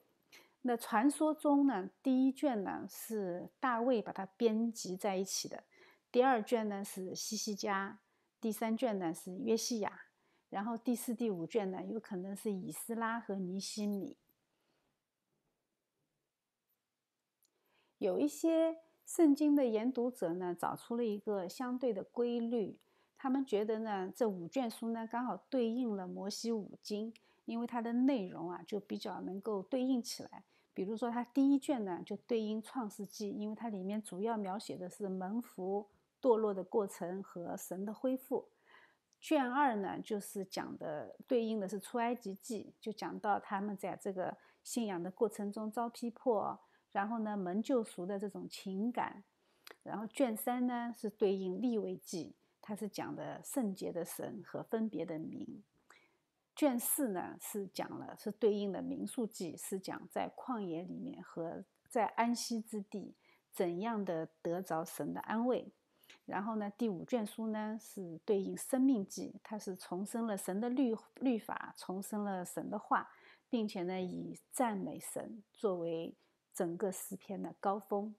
[0.62, 5.64] 那传说中呢，第一卷呢是大卫把它编辑在一起的，
[6.12, 8.00] 第二卷呢是西西家，
[8.40, 10.02] 第三卷呢是约西亚，
[10.52, 14.16] 然后第四、第五卷呢有可能是以斯拉和尼西米。
[18.00, 22.78] 有一些圣经的研读者呢找出了一个相对的规律，
[23.16, 27.14] 他们觉得呢这五卷书呢刚好对应了摩西五经。
[27.46, 30.44] 因为它的内容啊，就比较能够对应起来。
[30.72, 35.88] 比如说，它第一卷呢，就对应《创世纪》，因为它里面主要描写的是蒙福
[36.22, 38.50] 堕落的过程和神的恢复。
[39.20, 46.60] 卷二呢，就是讲的对应的是《出埃及记》，就讲到他们在这个信仰的过程中遭逼迫，
[46.92, 49.24] 然后呢蒙救赎的这种情感。
[49.84, 52.26] 然后卷三呢，是对应《立位记》，
[52.60, 55.64] 它是讲的圣洁的神和分别的名。
[56.56, 63.16] 卷四呢是讲了，是对应的民宿记，是讲在旷野里面和在安息之地
[63.52, 65.72] 怎样的得着神的安慰。
[66.26, 73.10] 然后呢，第五卷书呢是对应生命记，它是重生了神的律律法，重生了神的话，
[73.50, 76.16] 并且呢以赞美神作为
[76.54, 78.16] 整个诗篇的高峰。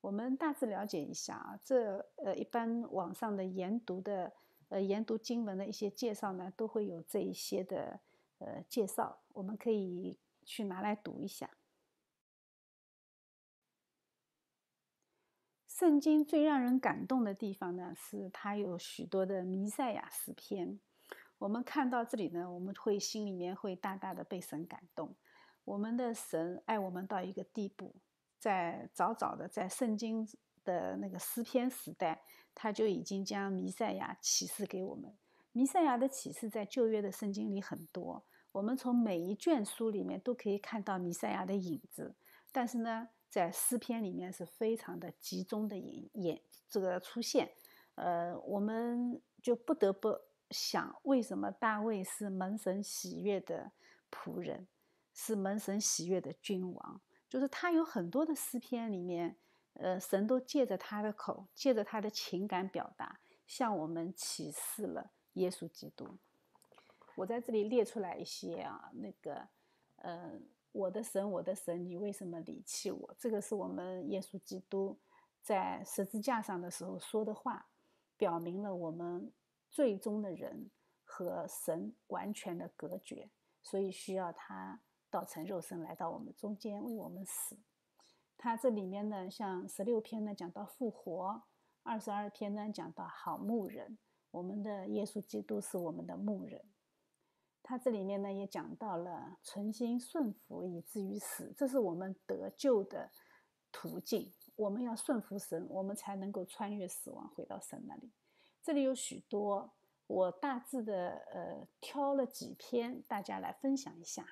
[0.00, 4.32] 我们大致了解一下啊，这呃一般网上的研读的。
[4.70, 7.98] 呃，研读经文的一些介绍呢，都会有这一些的
[8.38, 11.50] 呃介绍，我们可以去拿来读一下。
[15.66, 20.78] 圣经最让人感动的地方呢，是它有许多的弥赛亚诗篇。
[21.38, 25.16] 我们看到这里呢，我们会心里面会大大的被神感动。
[25.64, 27.94] 我们的神爱我们到一个地步，
[28.38, 30.28] 在早早的在圣经
[30.64, 32.22] 的那个诗篇时代。
[32.52, 35.16] 他就已经将弥赛亚启示给我们。
[35.52, 42.12] 弥赛亚的启示在旧约的圣经里很多，我们从每一卷书里面都可以看到弥赛亚的影子。
[42.50, 47.48] 但是呢，在诗篇里面是非常的集中的演演这个出现。
[47.94, 50.12] 呃，我们就不得不
[50.50, 53.70] 想，为什么大卫是门神喜悦的
[54.10, 54.66] 仆人，
[55.22, 56.98] 是门神喜悦的君王？
[57.28, 59.36] 就是他有很多的诗篇里面，
[59.74, 66.16] 呃，神都借着他的口，借着他的情感表达，向我们启示了耶稣基督。
[67.16, 69.46] 我在这里列出来一些啊，那个，
[69.96, 70.40] 呃，
[70.72, 73.14] 我的神，我的神，你为什么离弃我？
[73.18, 74.98] 这个是我们耶稣基督
[75.42, 77.68] 在十字架上的时候说的话，
[78.16, 79.30] 表明了我们
[79.68, 80.70] 最终的人
[81.04, 83.28] 和神完全的隔绝，
[83.60, 84.80] 所以需要他。
[85.10, 87.58] 道成肉身来到我们中间为我们死，
[88.38, 91.42] 他这里面呢，像十六篇呢讲到复活，
[91.82, 93.98] 二十二篇呢讲到好牧人，
[94.30, 96.64] 我们的耶稣基督是我们的牧人。
[97.62, 103.10] 他这里面呢也讲到了存心顺服以至于死，这是我们得救的
[103.70, 104.32] 途径。
[104.56, 108.10] 我们要顺服神，我们才能够穿越死亡回到神那里。
[108.62, 109.72] 这里有许多，
[110.06, 114.26] 我大致的呃挑了几篇，大家来分享一下。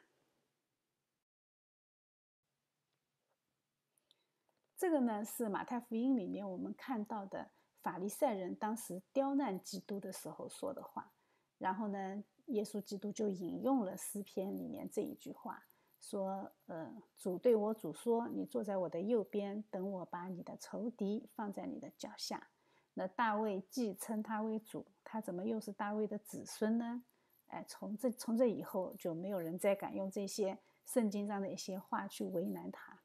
[4.78, 7.50] 这个呢是马太福音里面我们看到的
[7.82, 11.10] 法利赛人当时刁难基督的时候说的话，
[11.58, 15.64] 然后呢，耶稣基督就引用了诗篇里面这一句话，
[16.00, 22.48] 说：“呃，主对我主说，你坐在我的右边，等我把你的仇敌放在你的脚下。”
[22.94, 27.02] 那大卫既称他为主，他怎么又是大卫的子孙呢？
[27.48, 32.97] 哎，从这从这以后就没有人再敢用这些圣经上的一些话去为难他。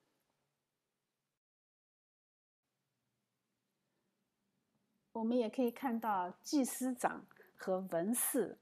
[5.14, 7.24] 我们也可以看到祭司长
[7.56, 8.58] 和文士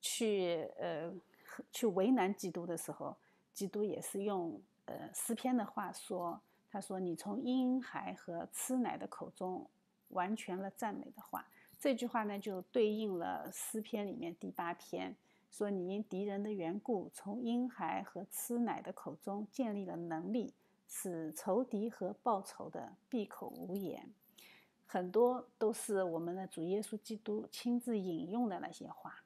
[0.00, 1.10] 去呃
[1.72, 3.16] 去为难基督的时候，
[3.54, 6.38] 基督也是用呃诗篇的话说
[6.70, 9.66] ：“他说你从婴孩和吃奶的口中
[10.08, 11.46] 完全了赞美的话。”
[11.80, 15.16] 这句话呢就对应了诗篇里面第八篇
[15.50, 20.52] 说：“你因敌人的缘故，从婴孩和吃奶的口中建立了能力，
[20.86, 24.12] 使仇敌和报仇的闭口无言。”
[24.86, 29.24] 很多都是我们的主耶稣基督亲自引用的那些话，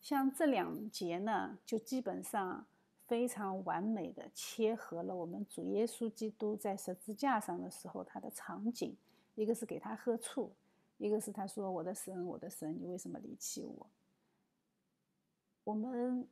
[0.00, 2.66] 像这两节呢，就基本上
[3.06, 8.96] 非常完美的切合了我们主耶稣基督在十字架上的时候他的场景。
[9.34, 10.52] 一个是给他喝醋，
[10.98, 13.90] 一个是他说：“我的神，我的神，你为什么离弃我？”
[15.64, 16.28] 我们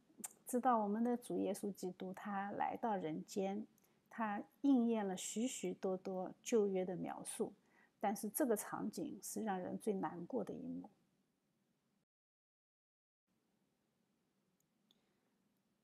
[0.47, 3.67] 知道，我们的主耶稣基督他来到人间。
[4.11, 7.55] 它应验了许许多多旧约的描述，
[8.01, 10.91] 但是这个场景是让人最难过的一幕。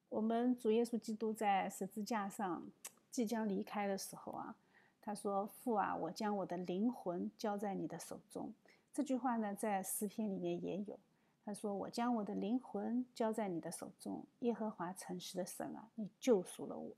[0.09, 2.67] 我们主耶稣基督在十字架上
[3.11, 4.57] 即将离开的时候啊，
[5.01, 8.53] 他说：“父啊，我将我的灵魂交在你的手中。”
[8.93, 10.99] 这句话呢，在诗篇里面也有。
[11.45, 16.91] 他说：“我将我的灵魂交在你的手中，耶和华诚实的神啊，你救赎了我。”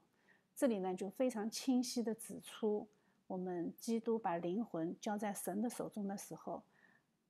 [0.59, 2.89] 这里呢，就非常清晰的指出，
[3.29, 6.65] 我们基督把灵魂交在神的手中的时候，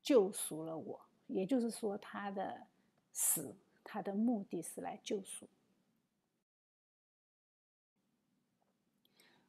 [0.02, 0.98] 救赎了我。
[1.26, 2.66] 也就是说，他的
[3.12, 5.46] 死，他的目的是来救赎。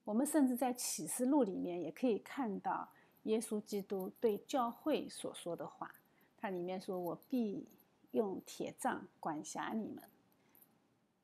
[0.03, 2.89] 我们甚至在启示录里面也可以看到
[3.23, 5.95] 耶稣基督对教会所说的话，
[6.37, 7.65] 它里面说：“我必
[8.11, 10.03] 用铁杖管辖你们。”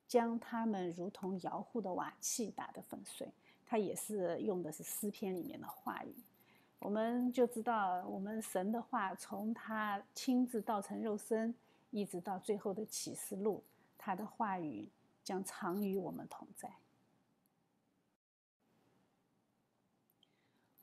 [0.07, 3.27] 将他们如同摇户的瓦器打得粉碎，
[3.65, 6.13] 他也是用的是诗篇里面的话语，
[6.77, 11.53] 我们就知道我们神的话从他亲自道成肉身，
[11.89, 13.63] 一直到最后的启示录，
[13.97, 14.87] 他的话语
[15.23, 16.71] 将常与我们同在。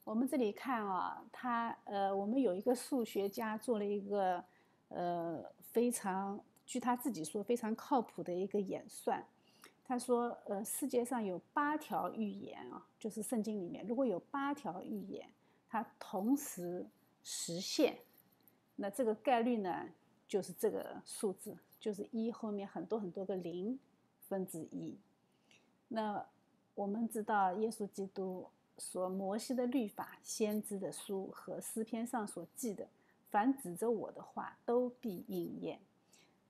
[0.02, 4.44] 我们这里看啊，他呃，我们有一个数学家做了一个
[4.88, 6.38] 呃非常。
[6.72, 9.22] 据他自己说，非常靠谱的一个演算。
[9.84, 15.28] 他说：“呃，世界上有八条预言啊，就是圣经里面，如果有八条预言，
[15.68, 16.86] 它同时
[17.22, 17.98] 实现，
[18.74, 19.86] 那这个概率呢，
[20.26, 23.78] 就是这个数字，就是一后面很多很多个零
[24.26, 24.96] 分之一。
[25.88, 26.24] 那
[26.74, 28.48] 我们知道，耶稣基督
[28.78, 32.88] 说，摩西的律法、先知的书和诗篇上所记的，
[33.30, 35.78] 凡指着我的话，都必应验。”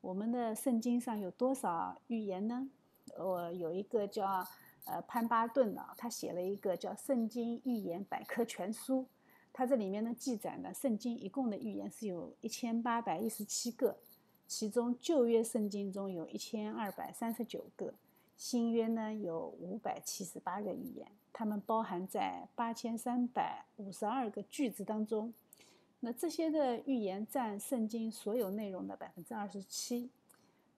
[0.02, 2.68] 我们的圣经上有多少预言呢？
[3.16, 4.44] 我有一个叫
[4.84, 9.02] 呃潘巴顿的，他写了一个叫《圣经预言百科全书》，
[9.52, 13.96] 他这里面呢记载呢，圣经一共的预言是有一千八百一十七个，
[14.48, 17.94] 其中旧约圣经中有一千二百三十九个，
[18.36, 25.32] 新约呢有五百七十八个预言，它们包含在八千三百五十二个句子当中。
[26.04, 30.10] 那这些的预言占圣经所有内容的百分之二十七，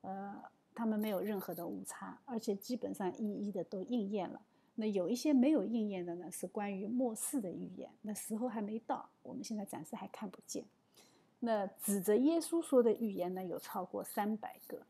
[0.03, 0.39] 呃，
[0.75, 4.39] 它们没有任何的误差，而且基本上一一的都应验了。
[4.75, 10.63] 那有一些没有应验的呢，是关于末世的预言，那时候还没到，我们现在暂时还看不见。
[11.41, 14.83] 那指着耶稣说的预言呢，有超过三百个，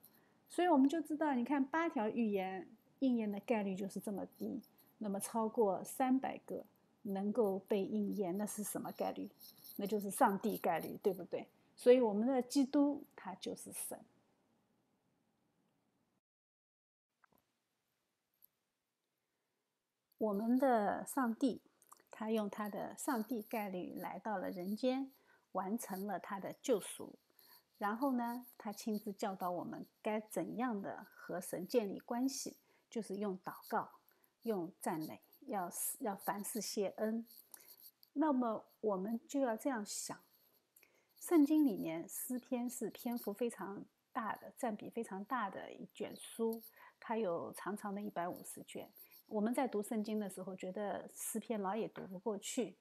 [0.49, 2.66] 所以我们就知道，你看八条预言
[2.99, 4.61] 应验的概率就是这么低，
[4.99, 6.64] 那么超过三百个
[7.03, 9.28] 能够被应验，那是什么概率？
[9.76, 11.48] 那就是上帝概率，对不对？
[11.76, 13.98] 所以我们的基督他就是神。
[20.16, 21.60] 我们的上帝，
[22.10, 25.12] 他用他的上帝概率来到了人间，
[25.52, 27.18] 完成了他的救赎。
[27.76, 32.56] 然后呢，他亲自教导我们该怎样的和神建立关系，
[32.88, 33.90] 就是用祷告，
[34.42, 37.26] 用赞美，要要凡事谢恩。
[38.16, 40.16] 那么我们就要这样想：
[41.18, 46.62] 圣经里面诗篇是篇幅非常大的、占比非常大的一卷书，
[47.00, 48.88] 它有长长的一百五十卷。
[49.26, 52.78] 我们在读圣经的时候，觉得诗篇老也读不过去，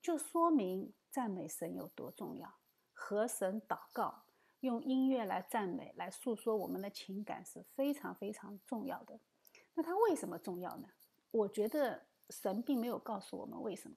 [0.00, 2.54] 就说明赞美神有多重要。
[2.92, 4.22] 和神祷告，
[4.60, 9.18] 用音乐来赞美、来诉说我们的情感是非常非常重要的。
[9.74, 10.88] 那它为什么重要呢？
[11.32, 12.06] 我觉得。
[12.30, 13.96] 神并没有告诉我们为什么，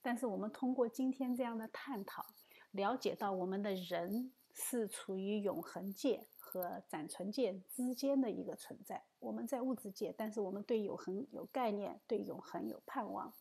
[0.00, 2.24] 但是我们通过今天这样的探讨，
[2.72, 9.02] 了解到我们的人是处于永恒界和暂存界之间的一个存在。
[9.18, 13.32] 我们在物质界，但是我们对永恒有概念，对永恒有盼望。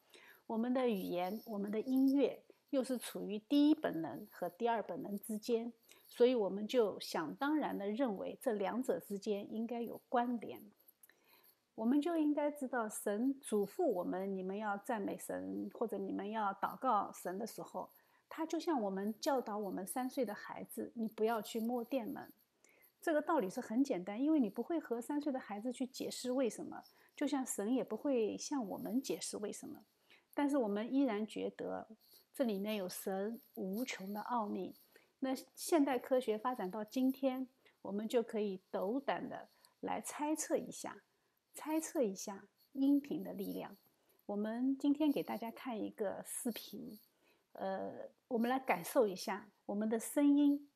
[0.47, 5.71] 我们的语言，我们的音乐，又是处于第一本能和第二本能之间，
[6.07, 10.61] 所以我们就想当然的认为这两者之间应该有关联。
[11.75, 17.89] 我们就应该知道，神嘱咐我们：你们要赞美神，或者你们要祷告神的时候，
[18.29, 22.31] 他就像我们教导我们三岁的孩子：你不要去摸电门。
[23.01, 26.83] 这个道理是很简单，因为你不会和三岁的孩子去解释为什么，
[27.15, 29.83] 就像神也不会向我们解释为什么。
[30.33, 31.87] 但是我们依然觉得
[32.33, 34.75] 这里面有神无穷的奥秘。
[35.19, 37.47] 那现代科学发展到今天，
[37.81, 39.49] 我们就可以斗胆的
[39.79, 41.03] 来猜测一下。
[41.53, 43.77] 猜测一下音频的力量。
[44.25, 46.97] 我们今天给大家看一个视频，
[47.53, 50.69] 呃，我们来感受一下我们的声音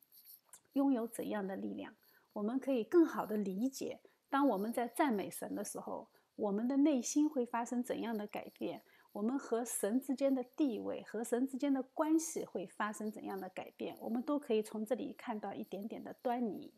[0.73, 1.95] 拥有怎样的力量。
[2.34, 3.99] 我们可以更好的理解，
[4.30, 8.84] 当我们在赞美神的时候，我们的内心会发生怎样的改变？
[9.13, 13.97] 我们和神之间的地位和神之间的关系会发生怎样的改变？
[13.99, 16.71] 我们都可以从这里看到一点点的端倪。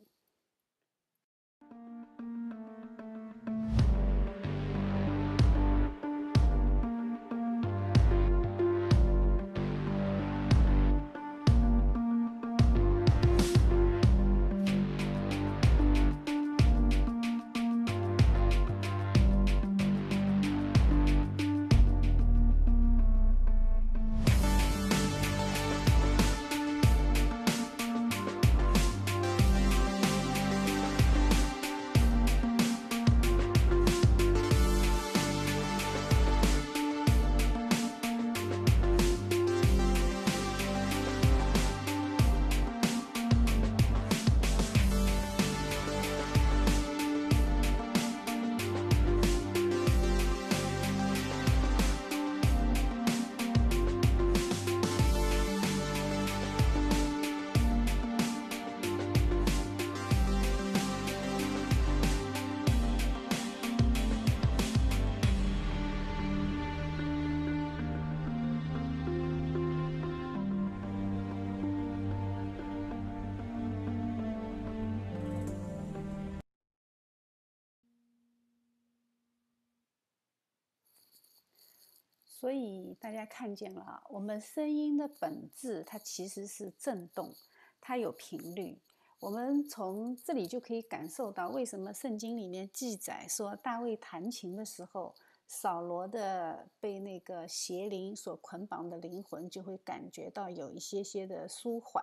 [82.40, 87.36] 所以大家看见了，我们声音的本质，它其实是振动，
[87.82, 88.80] 它有频率。
[89.20, 95.14] 我们从这里就可以感受到，为什么圣经里面记载说大卫弹琴的时候，
[95.48, 102.02] 扫罗的被那个邪灵所捆绑的灵魂就会感觉到有一些些的舒缓。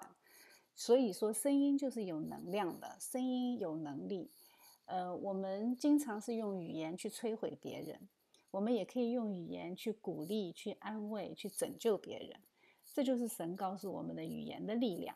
[0.74, 4.30] 所以说，声音就是有能量的，声音有能力。
[4.84, 8.06] 呃，我们经常是用语言去摧毁别人。
[8.56, 12.40] 我们也可以用语言去鼓励、去安慰、去拯救别人，
[12.94, 15.14] 这就是神告诉我们的语言的力量。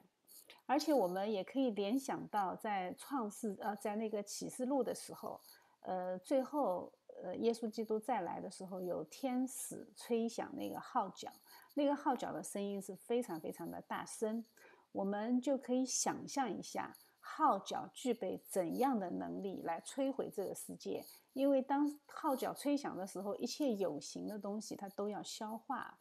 [0.67, 5.41] 而且我们也可以联想到，在创世呃，在那个启示录的时候，
[5.81, 11.33] 呃，最后呃，耶稣基督再来的时候，有天使吹响那个号角，
[11.73, 14.45] 那个号角的声音是非常非常的大声，
[14.93, 21.03] 我们就可以想象一下，号角具备怎样的能力来摧毁这个世界。
[21.33, 25.99] 因为当号角吹响的时候，一切有形的东西它都要消化。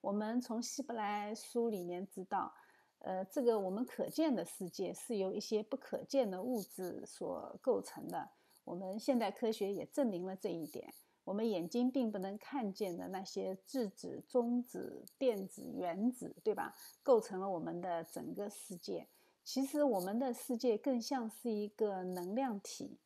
[0.00, 2.54] 我们从希伯来书里面知道，
[3.00, 8.30] 呃，这个我们可见的世界是由一些不可见的物质所构成的。
[8.64, 10.94] 我们现代科学也证明了这一点。
[11.24, 16.72] 我们眼睛并不能看见的那些质子、中子、电子、原子，对吧？
[17.02, 19.08] 构成了我们的整个世界。
[19.42, 23.00] 其实我们的世界更像是一个能量体。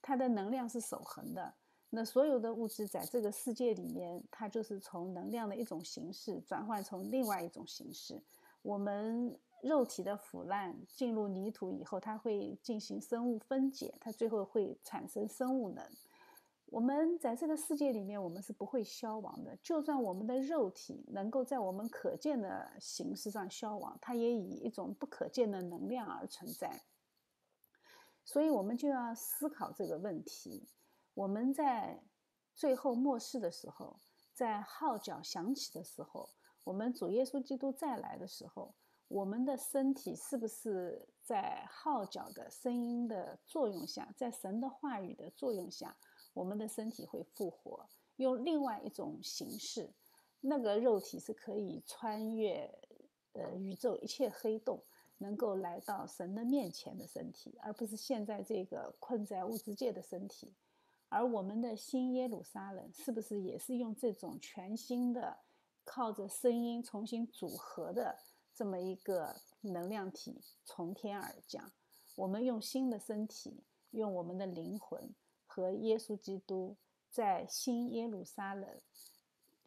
[0.00, 1.54] 它的能量是守恒的，
[1.90, 8.22] 那所有的物质在这个世界里面，它就是从能量的一种形式转换成另外一种形式。
[8.62, 15.84] 我们肉体的腐烂进入泥土以后，它会进行生物分解，它最后会产生生物能。
[16.66, 19.56] 我们在这个世界里面，我们是不会消亡的。
[19.62, 26.82] 就算我们的肉体能够在我们可见的形式上消亡，它也以一种不可见的能量而存在。
[28.28, 30.68] 所以，我们就要思考这个问题。
[31.14, 31.98] 我们在
[32.54, 33.98] 最后末世的时候，
[34.34, 36.28] 在号角响起的时候，
[36.64, 38.74] 我们主耶稣基督再来的时候，
[39.08, 45.96] 我们的身体是不是在号角的声音的作用下，在神的话语的作用下，
[46.34, 49.90] 我们的身体会复活，用另外一种形式？
[50.42, 52.78] 那个肉体是可以穿越
[53.32, 54.84] 呃宇宙一切黑洞。
[55.18, 60.52] 能够来到神的面前的身体，而不是现在这个困在物质界的身体。
[61.08, 65.38] 而我们的新耶路撒冷，是不是也是用这种全新的、
[65.84, 68.18] 靠着声音重新组合的
[68.54, 71.72] 这么一个能量体从天而降？
[72.14, 73.62] 我们用新的身体，
[73.92, 75.14] 用我们的灵魂
[75.46, 76.76] 和耶稣基督
[77.10, 78.68] 在新耶路撒冷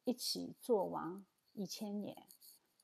[0.03, 2.15] 一起做王一千年。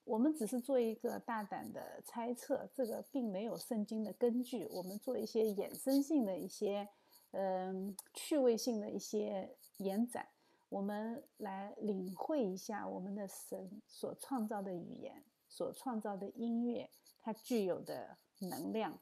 [0.08, 4.66] 我们只是做一个大胆的猜测，这个并没有圣经的根据。
[4.72, 6.88] 我们做一些衍生性的一些，
[7.32, 10.30] 嗯，趣味性的一些延展，
[10.70, 16.90] 我们来领会一下我们的神所创造的语言，所创造的音乐，
[17.20, 18.98] 它具有的能量。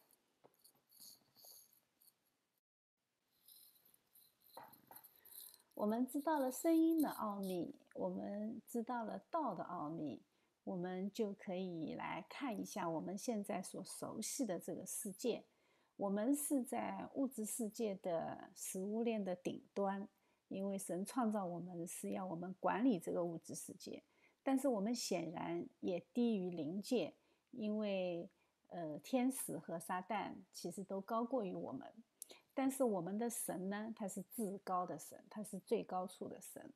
[5.75, 10.23] 我们知道了声音的奥秘，我们知道了道的奥秘。
[10.65, 15.43] 我们就可以来看一下我们现在所熟悉的这个世界。
[15.95, 20.07] 我们是在物质世界的食物链的顶端，
[20.47, 24.01] 因为神创造我们是要我们管理这个物质世界。
[24.41, 27.13] 但是我们显然也低于灵界，
[27.51, 28.27] 因为
[28.69, 31.87] 呃，天使和撒旦其实都高过于我们。
[32.55, 36.73] 但是我们的神呢，他是至高的神，他是最高处的神。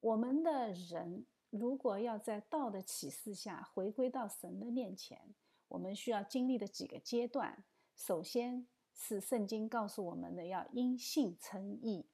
[0.00, 1.24] 我们的人。
[1.50, 5.34] 如果要在道的启示下回归到神的面前，
[5.68, 7.64] 我们需要经历的几个阶段，
[7.96, 12.06] 首先是圣经告诉我们的要因信称义。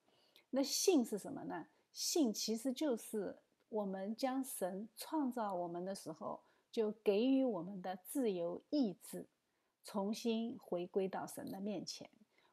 [0.51, 1.67] 那信是什么呢？
[1.93, 3.37] 信其实就是
[3.69, 9.27] 我们将神创造我们的时候就给予我们的自由意志，
[9.85, 12.09] 重新回归到神的面前。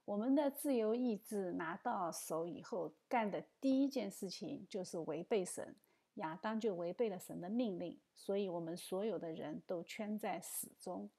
[0.06, 5.76] 我们的自由意志拿到手以后，干的第一件事情就是违背神。
[6.16, 11.10] 亚当就违背了神的命令，所以我们所有的人都圈在死中。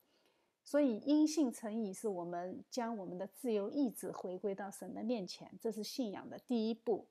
[0.62, 7.08] 所以因信称义是我们将我们的自由意志回归到神的面前，这是信仰的第一步。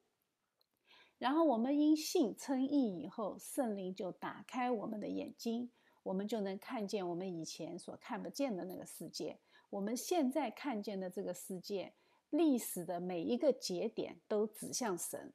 [1.19, 5.71] 然后我们因信称义以后，圣灵就打开我们的眼睛，
[6.01, 9.39] 我们就能看见我们以前所看不见的那个世界。
[9.69, 11.93] 我们现在看见的这个世界，
[12.31, 15.31] 历史的每一个节点都指向神。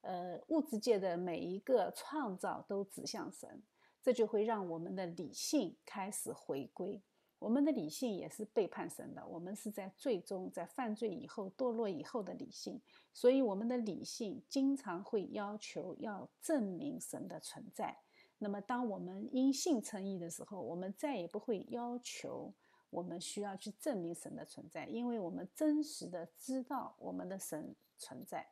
[0.00, 3.62] 呃，物质界的每一个创造都指向神，
[4.00, 7.02] 这就会让我们的理性开始回归。
[7.40, 12.80] 我们的理性也是背叛神的，我们是在最终在犯罪以后堕落以后的理性，
[13.12, 17.96] 所以我们的理性经常会要求要证明神的存在。
[18.38, 22.52] 那么，当我们因信称义的时候，我们再也不会要求
[22.90, 28.48] 我们需要去证明神的存在，因为我们真实的知道我们的神存在。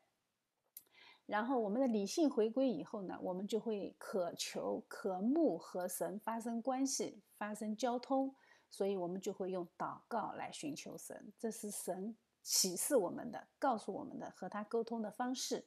[1.26, 8.34] 然后我们的理性回归以后呢，我们就会渴求、渴慕和神发生关系、发生交通，
[8.70, 11.32] 所以我们就会用祷告来寻求神。
[11.38, 15.66] 这是神启示我们的、告诉我们的和他沟通的方式。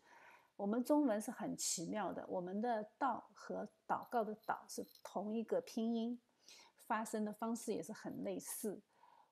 [0.56, 6.20] 我们中文是很奇妙的，我们的“道”和祷告的“祷”是同一个拼音，
[6.88, 8.82] 发生的方式也是很类似。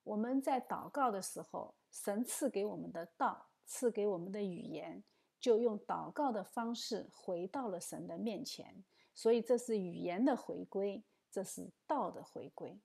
[0.04, 1.74] 我们在祷告的时候。
[1.90, 5.04] 神赐给我们的道，赐给我们的语言，
[5.40, 8.84] 就用祷告的方式回到了神的面前。
[9.14, 12.80] 所以这是语言的回归，这是道的回归。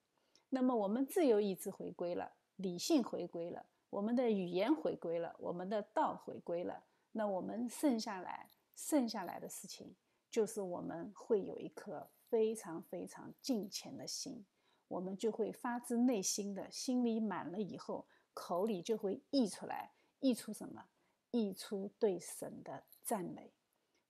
[0.49, 6.85] 那么我们自由意志回归了，理性回归了，我们的语言回归了，我们的道回归了。
[7.13, 9.95] 那我们剩下来剩下来的事情，
[10.31, 14.45] 就是我们会有一颗非常非常敬虔的心，
[14.89, 20.87] 我们就会发自内心的，心里满了以后，口里就会溢出来，溢出什么？
[21.33, 23.53] 溢出对神的赞美。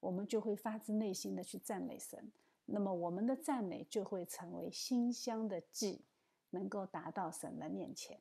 [0.01, 2.33] 我们就会发自内心的去赞美神，
[2.67, 6.05] 那么我们的赞美就会成为馨香的祭，
[6.51, 8.21] 能够达到神的面前。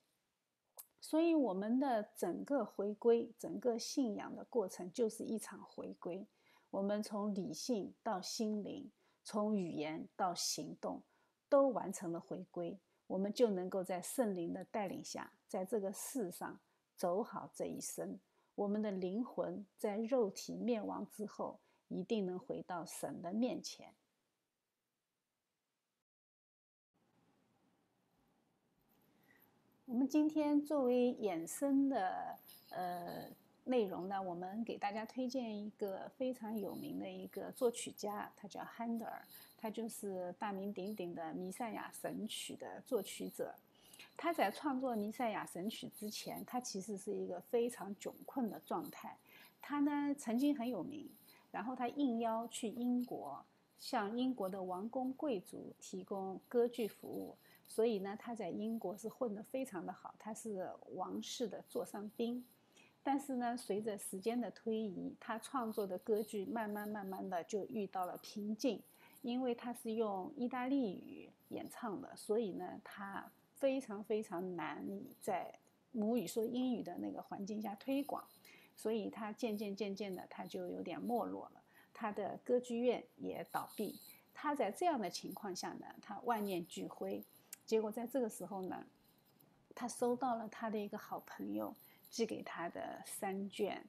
[1.00, 6.28] 所以，我们的整个回归，整个信仰的过程，就是一场回归。
[6.70, 8.92] 我们从理性到心灵，
[9.24, 11.02] 从语言到行动，
[11.50, 16.60] 都完成了回归，我们就能够在圣灵的带领下，在这个世上
[16.96, 18.20] 走好这一生。
[18.56, 21.60] 我们的灵魂在肉体灭亡之后。
[21.94, 23.94] 一定能回到神的面前。
[29.84, 32.40] 我们今天作为衍生的
[32.70, 33.28] 呃
[33.66, 39.28] 内容呢，我们给大家推荐一个非常有名的一个作曲家，他叫汉德尔，
[39.58, 43.54] 他就是大名鼎鼎的《弥赛亚神曲》的作曲者。
[44.16, 49.18] 他在创作《弥赛亚神曲》之前，他其实是一个非常窘困的状态。
[49.62, 51.10] 他呢曾经很有名。
[51.52, 53.46] 然后他应邀去英国，
[53.78, 57.36] 向英国的王公贵族提供歌剧服务，
[57.68, 62.46] 所以呢，他在英国是混得非常的好，他是王室的座上宾。
[63.04, 68.82] 但是呢，随着时间的推移，他创作的歌剧慢慢慢慢的就遇到了瓶颈，
[69.22, 73.30] 因为他是用意大利语演唱的，所以呢，他
[73.62, 75.54] 非常非常难以在
[75.94, 78.28] 母语说英语的那个环境下推广。
[78.76, 81.62] 所以他渐渐渐渐的，他就有点没落了，
[81.94, 84.00] 他的歌剧院也倒闭。
[84.34, 87.24] 他在这样的情况下呢，他万念俱灰。
[87.64, 88.84] 结果在这个时候呢，
[89.76, 91.76] 他收到了他的一个好朋友
[92.10, 93.86] 寄给他的三卷，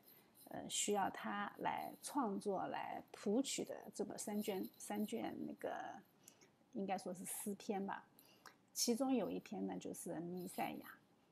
[0.51, 5.73] 呃，需要他来创作、来谱曲的这么三卷三卷那个，
[6.75, 8.05] 应该说是诗篇吧。
[8.73, 10.87] 其中有一篇呢，就是《弥赛亚》。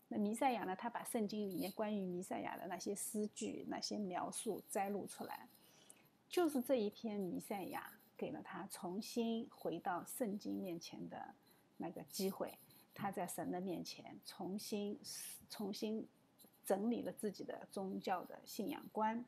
[0.08, 0.74] 那弥赛亚呢？
[0.74, 5.46] 他把圣经里面关于弥赛亚的那些诗句、那些描述摘录出来，
[6.28, 11.32] 就是这一篇弥赛亚给了他重新回到圣经面前的
[11.76, 12.58] 那个机会。
[12.92, 14.98] 他在神的面前重新、
[15.48, 16.06] 重新
[16.64, 19.24] 整理了自己的宗教的信仰观，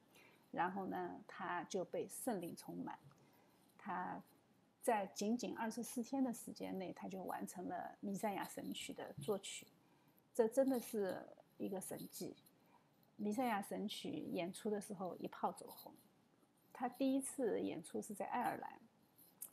[0.51, 2.99] 然后呢，他就被圣灵充满。
[3.79, 4.21] 他
[4.83, 9.66] 在仅仅二十四天的时间内，他就完成了弥赛亚神曲的作曲。
[10.35, 11.24] 这真的是
[11.57, 12.35] 一个神迹，
[13.16, 15.93] 《弥赛亚神曲》演出的时候一炮走红。
[16.72, 18.80] 他第一次演出是在爱尔兰，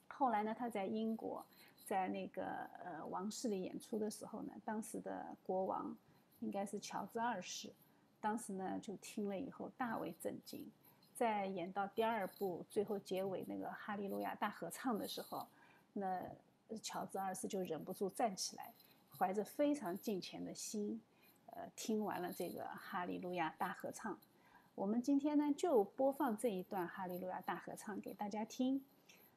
[0.07, 1.45] 后来呢，他在英国，
[1.85, 2.45] 在那个
[2.83, 5.95] 呃王室里演出的时候呢，当时的国王
[6.39, 7.71] 应该是乔治二世，
[8.19, 10.65] 当时呢就听了以后大为震惊。
[11.19, 15.45] 在演到第二部最后结尾那个哈利路亚大合唱的时候，
[15.91, 16.21] 那
[16.81, 18.71] 乔治二世就忍不住站起来。
[19.17, 21.01] 怀着非常敬虔的心，
[21.47, 24.17] 呃，听完了这个哈利路亚大合唱。
[24.75, 28.81] 我们今天呢，就播放这一段哈利路亚大合唱给大家听。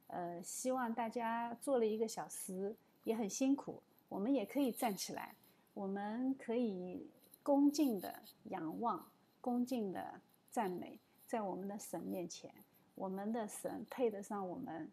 [0.07, 5.35] 呃，希望大家做了一个小时，也很辛苦，我们也可以站起来，
[5.75, 7.11] 我们可以
[7.43, 9.05] 恭敬的仰望，
[9.41, 11.01] 恭敬的赞美，
[11.33, 12.53] 在我们的神面前，
[12.95, 14.93] 我们的神配得上我们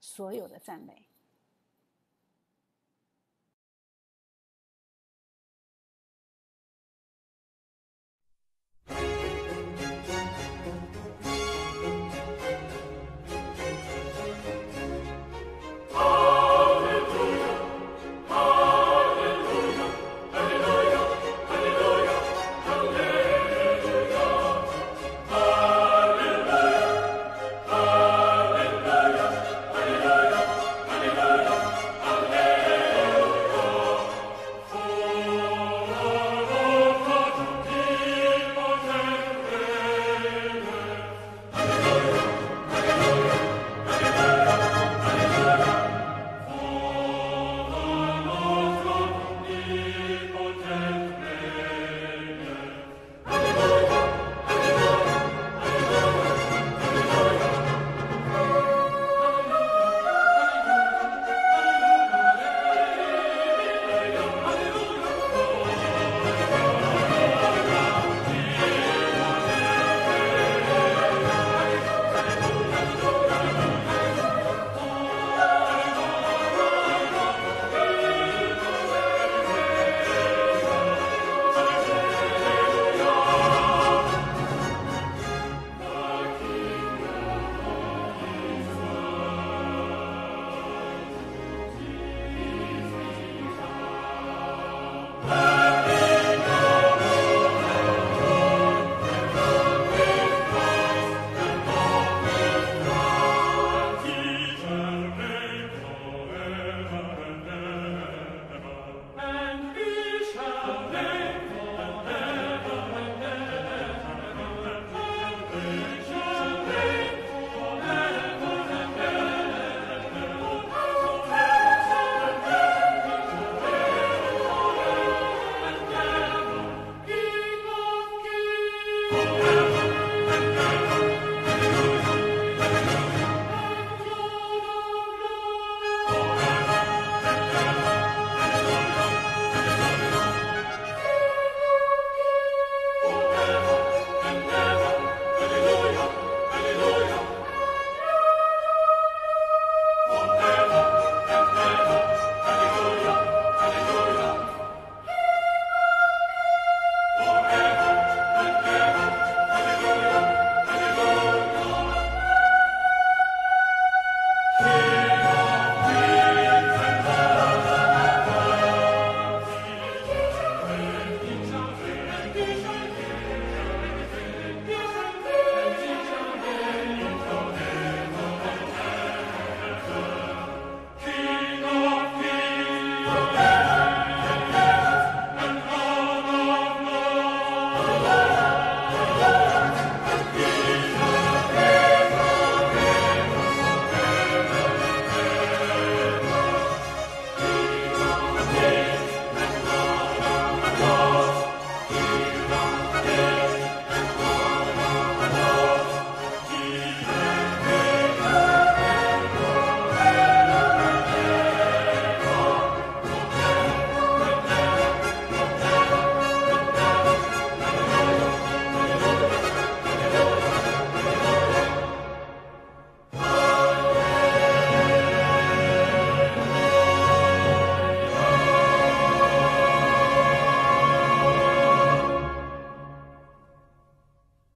[0.00, 1.04] 所有的赞美。